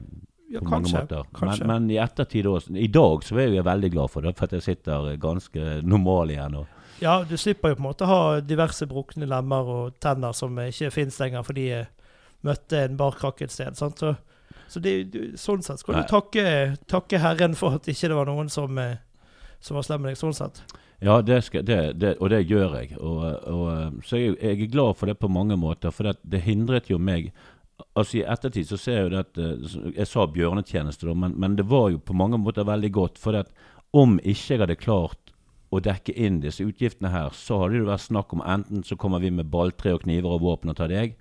[0.51, 0.91] ja på kanskje.
[0.91, 1.23] mange måter.
[1.33, 1.65] kanskje.
[1.67, 4.45] Men, men i ettertid også, I dag så er jeg veldig glad for det, for
[4.45, 6.55] at jeg sitter ganske normal igjen.
[6.55, 6.67] og
[7.01, 10.91] Ja, du slipper jo på en måte ha diverse brukne lemmer og tenner som ikke
[10.91, 11.88] fins lenger fordi jeg
[12.43, 13.75] møtte en barkrakk et sted.
[13.75, 13.99] sant?
[13.99, 14.15] Så,
[14.69, 14.93] så det,
[15.41, 16.03] sånn sett skal Nei.
[16.05, 16.43] du takke,
[16.89, 18.99] takke Herren for at ikke det var noen som, eh,
[19.60, 20.62] som var slem med deg, sånn sett.
[21.01, 22.97] Ja, det skal, det, det, og det gjør jeg.
[22.99, 26.43] Og, og, så jeg, jeg er glad for det på mange måter, for det, det
[26.47, 27.32] hindret jo meg
[27.95, 31.38] Altså I ettertid så ser jeg jo det at eh, Jeg sa bjørnetjeneste, da, men,
[31.39, 33.21] men det var jo på mange måter veldig godt.
[33.21, 33.53] For at
[33.95, 35.32] om ikke jeg hadde klart
[35.71, 39.21] å dekke inn disse utgiftene her, så hadde det vært snakk om enten så kommer
[39.23, 41.15] vi med balltre og kniver og våpen og tar deg,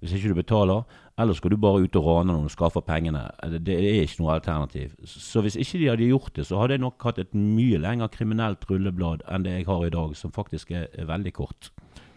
[0.00, 0.84] hvis ikke du betaler,
[1.20, 3.26] eller skal du bare ut og rane noen og skaffe pengene.
[3.60, 4.94] Det, er ikke noe alternativ.
[5.04, 8.08] Så hvis ikke de hadde gjort det, så hadde jeg nok hatt et mye lengre
[8.14, 11.72] kriminelt rulleblad enn det jeg har i dag, som faktisk er, veldig kort.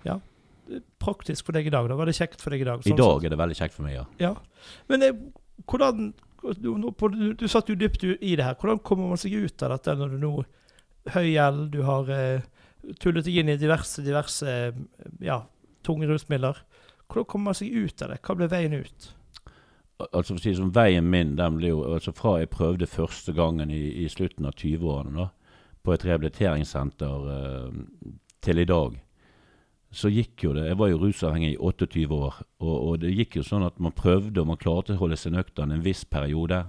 [0.07, 0.21] Ja,
[1.03, 1.95] Praktisk for deg i dag, da?
[1.99, 2.85] Var det kjekt for deg i dag?
[2.87, 4.05] I dag er det veldig kjekt for meg, ja.
[4.23, 4.31] ja.
[4.87, 5.17] Men jeg,
[5.67, 8.55] hvordan du, du, du, satt jo dypt i det her.
[8.59, 10.33] Hvordan kommer man seg ut av dette når du nå
[11.13, 12.45] høy gjeld, du har eh,
[13.03, 14.53] tullet deg inn i diverse, diverse
[15.23, 15.41] ja,
[15.83, 16.59] tunge rusmidler.
[17.13, 18.19] Hvordan kommer man seg ut av det?
[18.25, 19.07] Hva ble veien ut?
[20.09, 23.35] Altså for å si som Veien min den ble jo altså fra jeg prøvde første
[23.37, 25.29] gangen i, i slutten av 20-årene
[25.85, 27.81] på et rehabiliteringssenter eh,
[28.43, 28.97] til i dag
[29.93, 33.37] så gikk jo det Jeg var jo rusavhengig i 28 år, og, og, det gikk
[33.37, 36.63] jo sånn at man prøvde, og man klarte å holde seg nøktern en viss periode.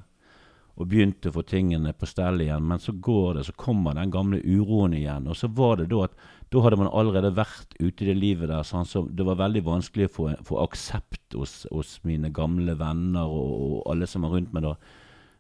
[0.75, 2.65] Og begynte å få tingene på stell igjen.
[2.67, 5.29] Men så går det, så kommer den gamle uroen igjen.
[5.31, 6.17] Og så var det da at
[6.55, 9.65] da hadde man allerede vært ute i det livet der, sånn, så det var veldig
[9.67, 14.37] vanskelig å få, få aksept hos, hos, mine gamle venner og, og, alle som var
[14.37, 14.75] rundt meg da.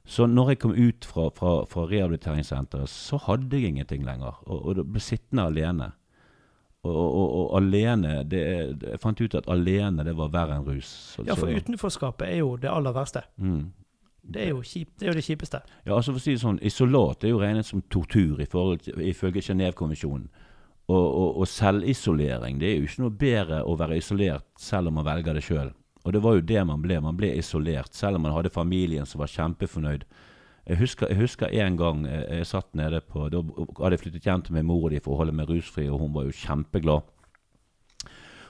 [0.05, 4.41] Så når jeg kom ut fra, fra, fra rehabiliteringssenteret, så hadde jeg ingenting lenger.
[4.47, 5.93] Og, og ble sittende alene.
[6.85, 8.43] Og, og, og, alene det,
[8.83, 10.91] Jeg fant ut at alene det var verre enn rus.
[11.15, 13.25] Så, ja, for utenforskapet er jo det aller verste.
[13.41, 13.71] Mm.
[14.25, 15.61] Det, er kjip, det er jo det, kjipeste.
[15.85, 18.89] Ja, altså for å si det sånn, Isolat er jo regnet som tortur i forhold
[19.05, 20.29] ifølge Genévekonvensjonen.
[20.85, 24.99] Og, og, og, selvisolering Det er jo ikke noe bedre å være isolert selv om
[24.99, 25.71] man velger det sjøl.
[26.05, 26.99] Og det var jo det man ble.
[27.01, 30.05] Man ble isolert, selv om man hadde familien som var kjempefornøyd.
[30.69, 34.29] Jeg husker, jeg husker en gang jeg, jeg, satt nede på Da hadde jeg flyttet
[34.29, 36.37] hjem til min mor og de for å holde meg rusfri, og hun var jo
[36.37, 37.11] kjempeglad.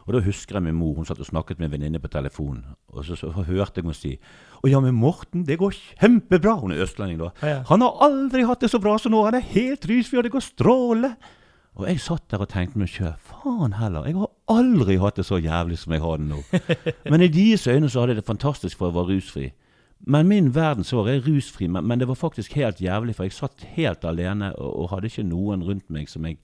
[0.05, 2.65] Og Da husker jeg min mor hun satt og snakket med en venninne på telefon.
[2.93, 4.13] Og så, så, hørte jeg henne si
[4.65, 6.55] Å ja, men Morten, det går kjempebra.
[6.63, 7.33] Hun er østlending, da.
[7.43, 7.63] Ja, ja.
[7.69, 9.21] Han har aldri hatt det så bra som nå.
[9.27, 11.11] Han er helt rysfri, og det går strålende.
[11.75, 15.25] Og jeg satt der og tenkte meg sjøl faen heller, jeg har aldri hatt det
[15.27, 16.41] så jævlig som jeg har det nå.
[17.11, 19.49] Men i deres øyne så hadde jeg det fantastisk for jeg var rusfri.
[20.07, 23.25] Men min verden så var jeg rusfri, men, men, det var faktisk helt jævlig, for
[23.25, 26.37] jeg satt helt alene og, og, hadde ikke noen rundt meg som jeg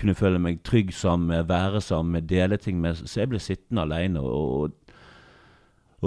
[0.00, 2.96] kunne føle meg trygg sammen med, være sammen med, dele ting med.
[3.04, 4.20] Så jeg ble sittende alene.
[4.20, 4.85] Og, og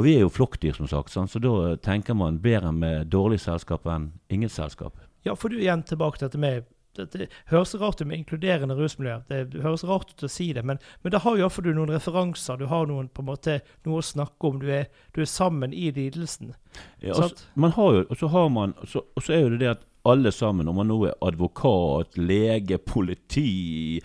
[0.06, 3.88] vi er jo flokkdyr, som sagt, sånn, så da tenker man bedre med dårlig selskap
[3.90, 4.98] enn ingen selskap.
[5.28, 6.68] Ja, for du igjen tilbake til dette med
[7.00, 9.20] det, høres rart ut med inkluderende rusmiljø.
[9.30, 11.94] Det høres rart ut å si det, men, men da har jo iallfall du noen
[11.94, 12.60] referanser.
[12.60, 14.58] Du har noen, på en måte, noe å snakke om.
[14.60, 16.56] Du er, du er sammen i lidelsen.
[17.00, 19.86] Ja, jo, og så har man, og så, og så er jo det det at
[20.08, 24.00] alle sammen, om man nå er advokat, lege, politi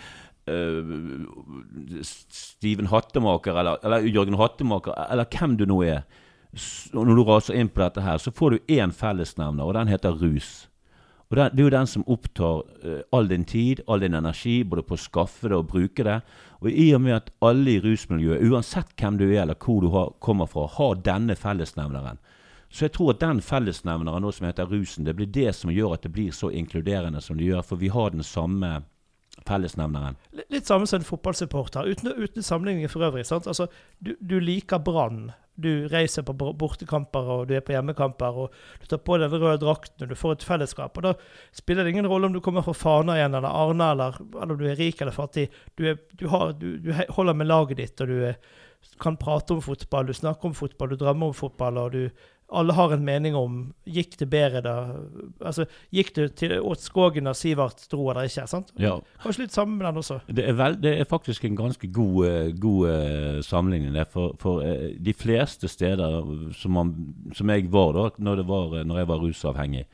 [2.05, 6.03] Steven Hattemaker eller, eller Jørgen Hattemaker, eller hvem du nå er
[6.93, 10.13] Når du raser inn på dette her, så får du én fellesnevner, og den heter
[10.21, 10.69] rus.
[11.31, 14.63] Og det, det, er jo den som opptar uh, all din tid, all din energi,
[14.63, 16.21] både på å skaffe det og bruke det.
[16.61, 19.89] Og i og med at alle i rusmiljøet, uansett hvem du er eller hvor du
[19.97, 22.21] har, kommer fra, har denne fellesnevneren,
[22.75, 25.95] så jeg tror at den fellesnevneren nå som heter rusen, det blir det som gjør
[25.95, 27.63] at det blir så inkluderende som det gjør.
[27.63, 28.81] For vi har den samme
[29.45, 30.19] fellesnevneren.
[30.53, 33.27] Litt samme som en fotballsupporter, uten, uten sammenligning for øvrig.
[33.31, 33.69] Altså,
[33.99, 38.89] du, du liker Brann du reiser på bortekamper og du er på hjemmekamper, og du
[38.91, 40.99] tar på deg den røde drakten og du får et fellesskap.
[40.99, 41.15] og Da
[41.55, 44.61] spiller det ingen rolle om du kommer fra Fana igjen eller Arna, eller, eller om
[44.61, 45.49] du er rik eller fattig.
[45.79, 48.39] Du, er, du, har, du holder med laget ditt, og du er,
[49.01, 52.03] kan prate om fotball, du snakker om fotball, du drømmer om fotball, og du
[52.55, 54.75] alle har en mening om gikk det bedre da
[55.45, 58.47] Altså, gikk det til åt skogen da Sivert dro eller ikke?
[58.51, 58.73] sant?
[58.81, 58.97] Ja.
[59.23, 60.21] Kanskje litt sammen med den også?
[60.29, 63.93] Det er, vel, det er faktisk en ganske god, eh, god uh, sammenligning.
[63.97, 66.21] Der, for, for uh, de fleste steder
[66.57, 66.95] som, man,
[67.35, 69.85] som, jeg var da når, var, når jeg var rusavhengig,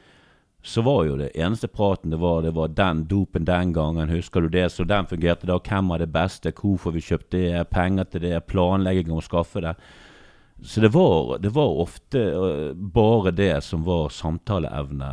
[0.62, 4.12] så var jo det eneste praten det var, det var den dopen den gangen.
[4.12, 4.68] Husker du det?
[4.72, 5.56] Så den fungerte da.
[5.56, 6.52] Hvem var det beste?
[6.52, 7.64] Hvorfor vi kjøpte det?
[7.72, 8.44] Penger til det?
[8.50, 9.74] Planlegging om å skaffe det.
[10.62, 15.08] Så det var, det var ofte uh, bare det som var samtaleevne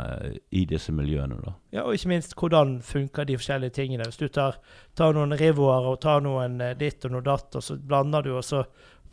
[0.50, 1.40] i disse miljøene.
[1.44, 1.54] da.
[1.70, 4.04] Ja, Og ikke minst hvordan funker de forskjellige tingene.
[4.08, 4.60] Hvis du tar,
[4.98, 8.34] tar noen rivoer og tar noen uh, ditt og noe datt, og så blander du,
[8.36, 8.64] og så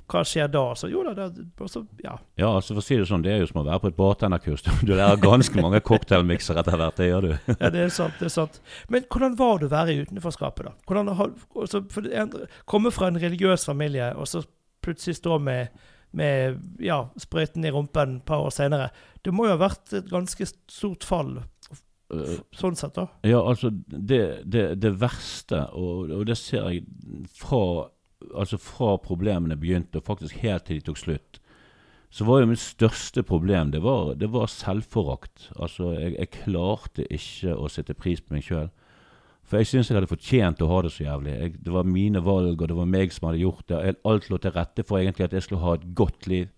[0.06, 0.64] hva skjer da?
[0.78, 2.14] Så jo da, det, så, ja.
[2.38, 3.98] ja, altså for å si det sånn, det er jo som å være på et
[3.98, 4.66] bartenderkurs.
[4.86, 7.32] Du lærer ganske mange cocktailmikser etter hvert, det gjør du.
[7.64, 8.20] ja, det er sant.
[8.20, 8.62] det er sant.
[8.92, 10.76] Men hvordan var det å være i utenforskapet, da?
[10.86, 12.12] Hvordan, altså, for,
[12.70, 14.44] Komme fra en religiøs familie, og så
[14.86, 15.74] plutselig stå med
[16.16, 18.90] med ja, sprøyten i rumpen et par år senere.
[19.26, 23.08] Det må jo ha vært et ganske stort fall øh, sånn sett, da?
[23.28, 26.86] Ja, altså det, det, det verste, og, og, det ser jeg
[27.36, 27.90] fra,
[28.34, 31.42] altså fra problemene begynte, og faktisk helt til de tok slutt,
[32.16, 35.50] så var jo mitt største problem det var, det var selvforakt.
[35.60, 38.70] Altså, jeg, jeg, klarte ikke å sette pris på meg sjøl.
[39.46, 41.34] For jeg syns jeg hadde fortjent å ha det så jævlig.
[41.38, 43.96] Jeg, det var mine valg, og det var meg som hadde gjort det.
[44.10, 46.50] Alt lå til rette for egentlig at jeg skulle ha et godt liv.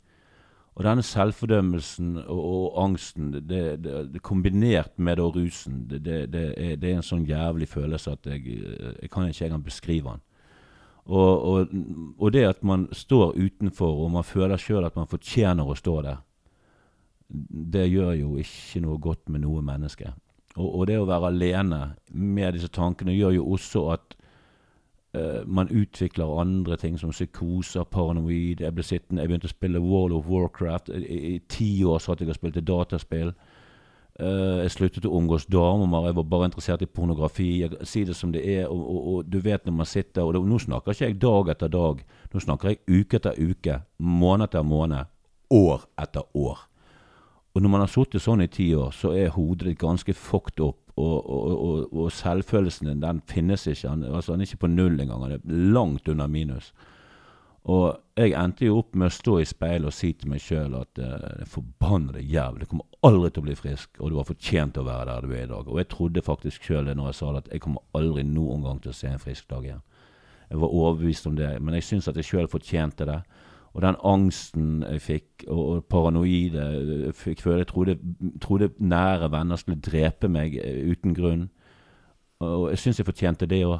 [0.77, 6.43] Og denne selvfordømmelsen og, og angsten, det, det, det, kombinert med da rusen, det, det,
[6.53, 8.59] er, en sånn jævlig følelse at jeg,
[9.01, 10.23] jeg kan ikke engang beskrive den.
[11.07, 11.73] Og, og,
[12.19, 15.97] og, det at man står utenfor, og man føler sjøl at man fortjener å stå
[16.05, 16.21] der,
[17.73, 20.11] det gjør jo ikke noe godt med noe menneske.
[20.57, 24.17] Og, og det å være alene med disse tankene gjør jo også at
[25.15, 28.59] Uh, man utvikler andre ting som psykoser, paranoid.
[28.59, 30.89] Jeg ble sittende, jeg begynte å spille World of Warcraft.
[30.89, 33.31] I ti år satt jeg og spilte dataspill.
[34.19, 36.09] Uh, jeg sluttet å omgås damer.
[36.09, 37.47] Jeg var bare interessert i pornografi.
[37.63, 38.67] Jeg, si det som det er.
[38.67, 41.53] Og, og, og du vet når man sitter og det, Nå snakker ikke jeg dag
[41.55, 42.03] etter dag.
[42.33, 43.81] Nå snakker jeg uke etter uke.
[43.97, 45.13] Måned etter måned.
[45.55, 46.67] År etter år.
[47.57, 50.91] Og når man har sittet sånn i ti år, så er hodet ganske fucked opp
[50.97, 53.89] og, og, og, og, selvfølelsen din, den finnes ikke.
[53.89, 55.23] Han, altså, han er ikke på null engang.
[55.25, 56.67] Han er langt under minus.
[57.73, 60.77] Og jeg endte jo opp med å stå i speilet og si til meg sjøl
[60.77, 64.77] at uh, forbannede jævel, du kommer aldri til å bli frisk, og du har fortjent
[64.77, 65.67] å være der du er i dag.
[65.67, 68.69] Og jeg trodde faktisk sjøl det når jeg sa det, at jeg kommer aldri noen
[68.69, 69.83] gang til å se en frisk dag igjen.
[70.47, 73.19] Jeg var overbevist om det, men jeg syns at jeg sjøl fortjente det.
[73.73, 76.63] Og den angsten jeg fikk, og, og paranoide
[77.05, 77.97] Jeg fikk føle jeg trodde,
[78.41, 81.49] trodde, nære venner skulle drepe meg uh, uten grunn.
[82.39, 83.79] Og jeg syns jeg fortjente det òg.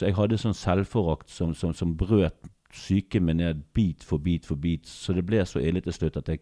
[0.00, 4.58] Jeg hadde sånn selvforakt som, som, som brøt psyken min ned bit for bit for
[4.58, 4.88] bit.
[4.88, 6.40] Så det ble så ille til slutt at jeg,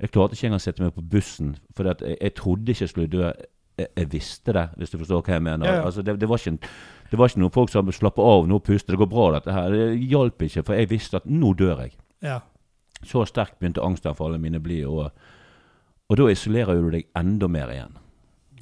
[0.00, 1.56] jeg klarte ikke engang å sette meg på bussen.
[1.76, 3.30] For jeg, jeg, trodde ikke jeg skulle dø.
[3.76, 5.68] Jeg, jeg, visste det, hvis du forstår hva jeg mener.
[5.68, 5.84] Ja, ja.
[5.84, 6.70] Altså, det, det, var ikke,
[7.10, 9.74] det var ikke noen folk som slapp av, nå puster, det går bra, dette her.
[9.74, 11.96] Det hjalp ikke, for jeg visste at nå dør jeg.
[12.24, 12.40] Ja.
[13.04, 14.80] Så sterkt begynte angstanfallene mine å bli.
[14.88, 15.10] Og,
[16.08, 17.98] og da isolerer du deg enda mer igjen.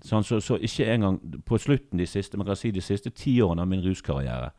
[0.05, 1.16] Sånn, så, så, ikke engang
[1.48, 4.50] på slutten de siste man kan si de siste ti årene av min ruskarriere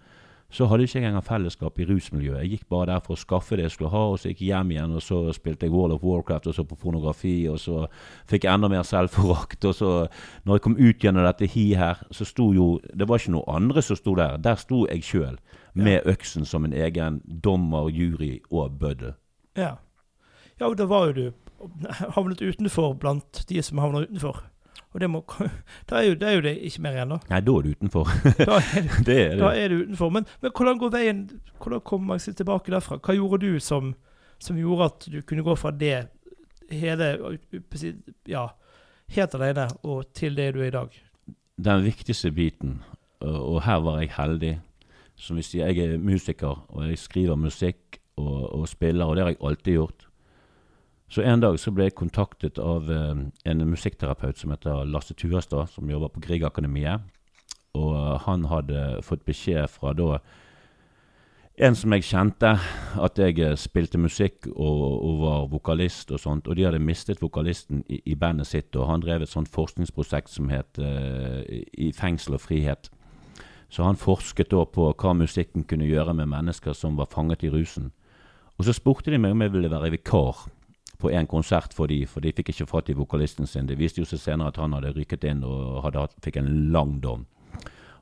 [0.53, 2.41] så hadde jeg ikke engang fellesskap i rusmiljøet.
[2.43, 4.51] Jeg gikk bare der for å skaffe det jeg skulle ha, og så gikk jeg
[4.53, 7.87] hjem igjen, og så spilte jeg World of Warcraft og så på pornografi, og så
[8.29, 9.65] fikk jeg enda mer selvforakt.
[9.65, 9.91] Og så,
[10.45, 13.55] når jeg kom ut gjennom dette hi her, så sto jo Det var ikke noe
[13.57, 14.37] andre som sto der.
[14.37, 15.39] Der sto jeg sjøl,
[15.73, 16.05] med ja.
[16.13, 19.15] øksen som en egen dommer, jury og bøddel.
[19.57, 19.75] Ja.
[20.59, 21.25] ja, og da var jo du
[22.15, 24.43] havnet utenfor blant de som havner utenfor.
[24.95, 25.19] Og det, må,
[25.89, 27.17] da, er jo, det er jo det ikke mer igjen, da.
[27.27, 28.11] Nei, da er du utenfor.
[28.47, 29.39] da, er du, det er det.
[29.41, 30.11] da er du utenfor.
[30.15, 31.23] Men, men, hvordan går veien
[31.59, 32.97] Hvordan kommer man seg tilbake derfra?
[33.03, 33.91] Hva gjorde du som,
[34.39, 35.97] som gjorde at du kunne gå fra det
[36.71, 37.09] hele
[38.31, 38.47] Ja,
[39.17, 40.95] helt alene og til det du er i dag?
[41.59, 42.79] Den viktigste biten,
[43.19, 44.55] og her var jeg heldig
[45.19, 49.23] Som vi sier, jeg er musiker, og jeg skriver musikk og, og spiller, og det
[49.23, 50.04] har jeg alltid gjort.
[51.09, 55.69] Så en dag så ble jeg kontaktet av eh, en musikkterapeut som heter Lasse Turestad,
[55.69, 57.05] som jobber på Griegakademiet.
[57.75, 60.19] Og uh, han hadde fått beskjed fra da
[61.55, 62.49] en som jeg kjente,
[62.99, 66.49] at jeg eh, spilte musikk og, og, var vokalist og sånt.
[66.51, 70.33] Og de hadde mistet vokalisten i, i bandet sitt, og han drev et sånt forskningsprosjekt
[70.33, 72.89] som het uh, I fengsel og frihet.
[73.71, 77.53] Så han forsket da på hva musikken kunne gjøre med mennesker som var fanget i
[77.53, 77.93] rusen.
[78.59, 80.45] Og så spurte de meg om jeg ville være vikar
[80.99, 83.67] på en konsert for de, for de fikk ikke fatt i vokalisten sin.
[83.67, 86.99] Det viste jo seg senere at han hadde rykket inn og hadde, fikk en lang
[87.03, 87.25] dom.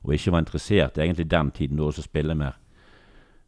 [0.04, 2.60] Og ikke var interessert egentlig den tiden da å spille mer.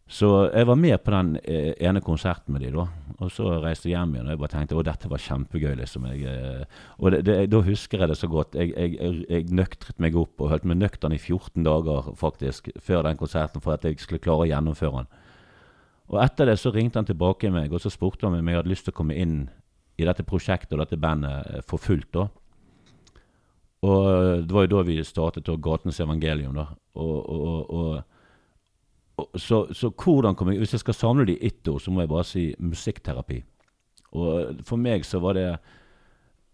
[0.07, 2.85] Så jeg var med på den eh, ene konserten med de da.
[3.19, 5.73] Og så reiste jeg hjem igjen, og jeg bare tenkte å dette var kjempegøy.
[5.81, 6.07] liksom.
[6.13, 8.55] Jeg, eh, og det, det, da husker jeg det så godt.
[8.55, 13.03] Jeg, jeg, jeg nøktret meg opp og holdt meg nøktern i 14 dager faktisk, før
[13.09, 15.11] den konserten for at jeg skulle klare å gjennomføre den.
[16.13, 18.71] Og etter det så ringte han tilbake meg og så spurte han om jeg hadde
[18.71, 19.39] lyst til å komme inn
[19.97, 22.11] i dette prosjektet og dette bandet eh, for fullt.
[22.15, 22.27] da.
[23.87, 26.55] Og eh, det var jo da vi startet Gatens evangelium.
[26.55, 26.69] da.
[26.95, 27.71] Og, og,
[29.17, 31.91] og, så, så, hvordan kom jeg Hvis jeg skal samle det i ett ord, så
[31.91, 33.43] må jeg bare si musikkterapi.
[34.17, 35.49] Og for meg så var det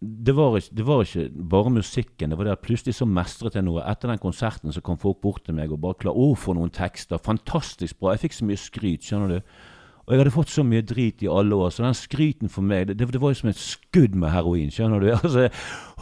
[0.02, 2.30] det var, ikke, det var, ikke, bare musikken.
[2.30, 3.84] det var det at Plutselig så mestret jeg noe.
[3.86, 6.72] Etter den konserten så kom folk bort til meg og bare klar, å, for noen
[6.74, 7.22] tekster.
[7.22, 8.16] Fantastisk bra.
[8.16, 9.06] Jeg fikk så mye skryt.
[9.06, 9.54] skjønner du.
[10.02, 12.88] Og jeg hadde fått så mye drit i alle år, så den skryten for meg
[12.90, 14.70] Det, det var jo som et skudd med heroin.
[14.74, 15.06] skjønner du.
[15.14, 15.48] Altså,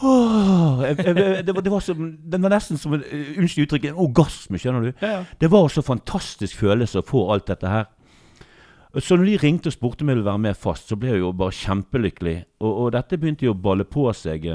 [0.01, 3.05] åh, jeg, jeg, det, var, det, var som, det var nesten som en
[3.37, 4.59] unnskyld uttrykk, en orgasme.
[4.59, 4.93] skjønner du.
[5.03, 5.25] Ja, ja.
[5.41, 7.91] Det var så fantastisk følelse å få alt dette her.
[8.99, 11.23] Så når de ringte og spurte om jeg ville være med fast, så ble jeg
[11.23, 12.37] jo bare kjempelykkelig.
[12.59, 14.49] Og, og dette begynte jo å balle på seg.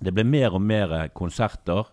[0.00, 1.90] Det ble mer og mer konserter.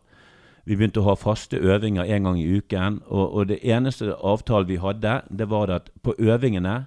[0.67, 3.01] Vi begynte å ha faste øvinger en gang i uken.
[3.07, 6.85] Og, og det eneste avtalen vi hadde, det var at på øvingene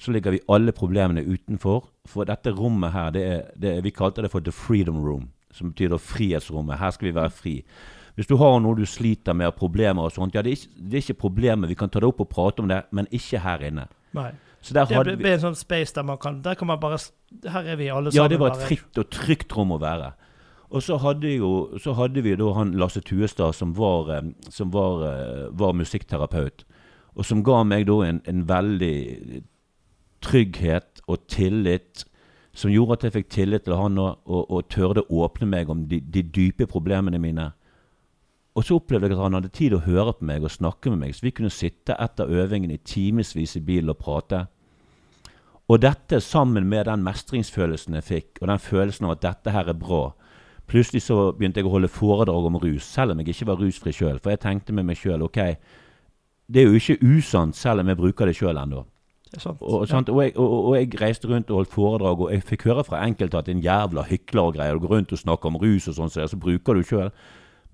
[0.00, 1.90] så ligger vi alle problemene utenfor.
[2.08, 5.28] For dette rommet her, det er, det, vi kalte det for the freedom room.
[5.52, 6.80] Som betyr frihetsrommet.
[6.80, 7.54] Her skal vi være fri.
[8.14, 10.98] Hvis du har noe du sliter med, problemer og sånt, ja, det er, ikke, det
[10.98, 11.68] er ikke problemet.
[11.68, 13.88] Vi kan ta det opp og prate om det, men ikke her inne.
[14.14, 14.30] Nei.
[14.64, 16.96] Så der Det blir en sånn space der man kan Der kan man bare
[17.44, 18.22] Her er vi alle sammen.
[18.22, 20.14] ja, det var et fritt og trygt rom å være.
[20.70, 24.72] Og så hadde, jo, så hadde vi da han Lasse Tuestad, som var, eh, som
[24.72, 26.64] var, eh, var musikkterapeut.
[27.14, 29.42] Og som ga meg da en, en veldig
[30.24, 32.04] trygghet og tillit
[32.54, 35.70] som gjorde at jeg fikk tillit til han og, og, og tørde å åpne meg
[35.70, 37.50] om de, de dype problemene mine.
[38.54, 41.00] Og så opplevde jeg at han hadde tid å høre på meg og snakke med
[41.02, 44.44] meg, så vi kunne sitte etter øvingen i timevis i bilen og prate.
[45.68, 49.72] Og dette sammen med den mestringsfølelsen jeg fikk, og den følelsen av at dette her
[49.72, 50.04] er bra.
[50.70, 53.92] Plutselig så begynte jeg å holde foredrag om rus, selv om jeg ikke var rusfri
[53.92, 54.20] sjøl.
[54.22, 55.40] For jeg tenkte med meg sjøl ok,
[56.46, 58.84] det er jo ikke usant selv om jeg bruker det sjøl ennå.
[59.34, 59.88] Og?
[59.90, 63.40] Og, og, og jeg reiste rundt og holdt foredrag, og jeg fikk høre fra enkelte
[63.40, 64.78] at en jævla hykler og greier.
[64.78, 67.10] Du går rundt og snakker om rus og sånn, så, så bruker du sjøl.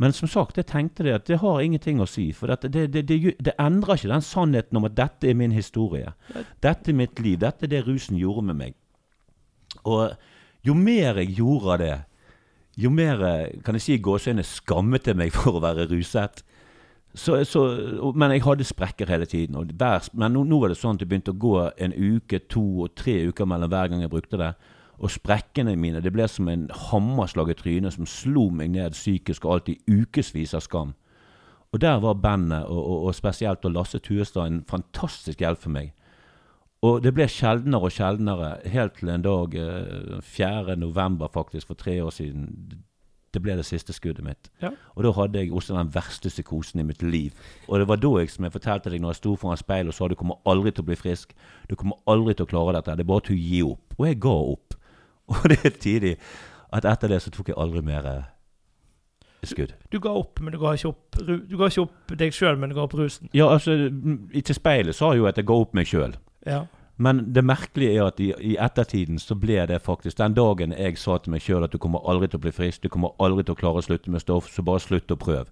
[0.01, 2.31] Men som sagt, jeg tenkte det at det har ingenting å si.
[2.33, 6.15] For det, det, det, det endrer ikke den sannheten om at dette er min historie.
[6.65, 7.37] Dette er mitt liv.
[7.43, 8.79] Dette er det rusen gjorde med meg.
[9.85, 10.15] Og
[10.65, 11.97] jo mer jeg gjorde av det,
[12.81, 13.21] jo mer
[13.65, 16.41] kan jeg si gåseøyne skammet jeg meg for å være ruset.
[17.13, 17.63] Så, så,
[18.15, 19.59] men jeg hadde sprekker hele tiden.
[19.59, 22.41] Og hver, men nå, nå var det sånn at det begynte å gå en uke,
[22.49, 24.55] to og tre uker mellom hver gang jeg brukte det.
[25.01, 29.47] Og sprekkene mine det ble som en hammerslag i trynet som slo meg ned psykisk
[29.47, 30.93] og alt i ukevis av skam.
[31.73, 35.73] Og der var bandet, og, og, og spesielt og Lasse Tuestad, en fantastisk hjelp for
[35.73, 35.93] meg.
[36.83, 40.77] Og det ble sjeldnere og sjeldnere, helt til en dag, eh, 4.
[40.81, 42.49] november faktisk, for tre år siden.
[43.35, 44.49] Det ble det siste skuddet mitt.
[44.63, 44.73] Ja.
[44.97, 47.31] Og da hadde jeg også den verste psykosen i mitt liv.
[47.69, 49.95] Og det var da jeg, som jeg fortalte deg når jeg sto foran speilet og
[49.95, 51.37] sa du kommer aldri til å bli frisk.
[51.71, 52.97] Du kommer aldri til å klare dette.
[52.97, 53.95] Det er bare til å gi opp.
[54.01, 54.75] Og jeg ga opp.
[55.35, 56.16] Og det er tidlig
[56.72, 58.22] at etter det så tok jeg aldri mer eh,
[59.47, 59.72] skudd.
[59.93, 62.70] Du ga opp, men du ga ikke opp, du ga ikke opp deg sjøl, men
[62.70, 63.31] du ga opp rusen.
[63.35, 63.74] Ja, altså,
[64.35, 66.14] til speilet sa jeg jo at jeg ga opp meg sjøl.
[66.47, 66.64] Ja.
[67.01, 70.99] Men det merkelige er at i, i ettertiden så ble det faktisk Den dagen jeg
[71.01, 73.47] sa til meg sjøl at du kommer aldri til å bli frisk, du kommer aldri
[73.49, 75.49] til å klare å slutte med stoff, så bare slutt å prøve.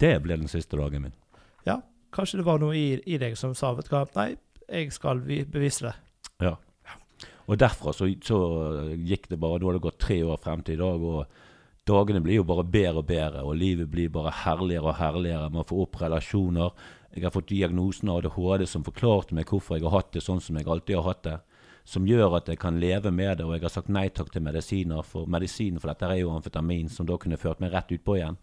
[0.00, 1.12] Det ble den siste dagen min.
[1.68, 1.80] ja.
[2.12, 4.34] Kanskje det var noe i, i deg som sa vet du hva, nei,
[4.68, 5.92] jeg skal vi- bevise det.
[6.44, 6.56] Ja.
[7.50, 8.38] Og derfra så, så
[8.94, 12.22] gikk det bare Nå har det gått tre år frem til i dag, og dagene
[12.22, 15.50] blir jo bare bedre og bedre, og livet blir bare herligere og herligere.
[15.54, 16.84] Man får opp relasjoner.
[17.12, 20.56] Jeg har fått diagnosen ADHD som forklarte meg hvorfor jeg har hatt det sånn som
[20.56, 21.40] jeg alltid har hatt det.
[21.84, 24.44] Som gjør at jeg kan leve med det, og jeg har sagt nei takk til
[24.46, 25.02] medisiner.
[25.02, 28.38] For medisinen for dette er jo amfetamin, som da kunne ført meg rett utpå igjen.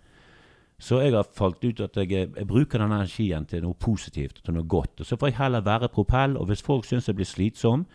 [0.80, 4.56] Så jeg har falt ut at jeg, jeg bruker den energien til noe positivt, til
[4.56, 5.02] noe godt.
[5.02, 7.88] Og så får jeg heller være propell, og hvis folk syns jeg blir slitsom,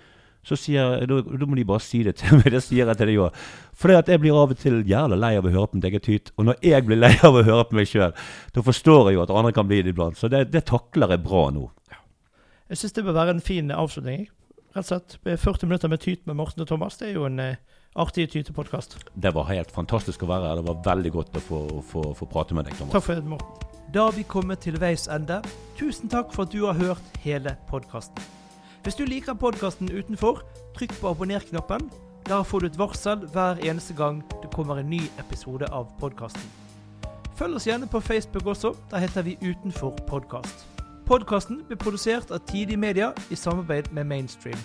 [0.45, 2.51] så sier jeg, da, da må de bare si det til meg.
[2.53, 3.39] Det sier jeg til de òg.
[3.75, 6.33] For jeg blir av og til jævla lei av å høre på mitt eget tyt.
[6.39, 8.15] Og når jeg blir lei av å høre på meg sjøl,
[8.55, 10.21] da forstår jeg jo at andre kan bli det iblant.
[10.21, 11.69] Så det, det takler jeg bra nå.
[12.71, 14.29] Jeg syns det bør være en fin avslutning.
[14.75, 15.19] Rett og slett.
[15.25, 16.97] 40 minutter med tyt med Morten og Thomas.
[17.01, 17.61] Det er jo en eh,
[17.95, 18.99] artig tytepodkast.
[19.15, 20.63] Det var helt fantastisk å være her.
[20.63, 21.61] Det var veldig godt å få,
[21.93, 22.97] få, få prate med deg, Thomas.
[22.97, 23.71] Takk for det, Morten.
[23.95, 25.39] Da har vi kommet til veis ende.
[25.79, 28.44] Tusen takk for at du har hørt hele podkasten.
[28.85, 30.43] Hvis du liker podkasten utenfor,
[30.77, 31.87] trykk på abonner-knappen.
[32.29, 36.43] Der får du et varsel hver eneste gang det kommer en ny episode av podkasten.
[37.39, 38.75] Følg oss gjerne på Facebook også.
[38.91, 40.67] Der heter vi Utenfor podkast.
[41.07, 44.61] Podkasten blir produsert av Tidig Media i samarbeid med Mainstream.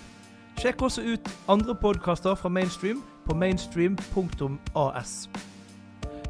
[0.60, 5.28] Sjekk også ut andre podkaster fra Mainstream på mainstream.as.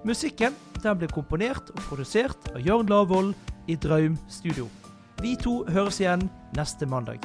[0.04, 3.34] Musikken den ble komponert og produsert av Jørn Lavoll
[3.66, 4.70] i Draum Studio.
[5.20, 7.18] Vi to høres igjen neste mandag.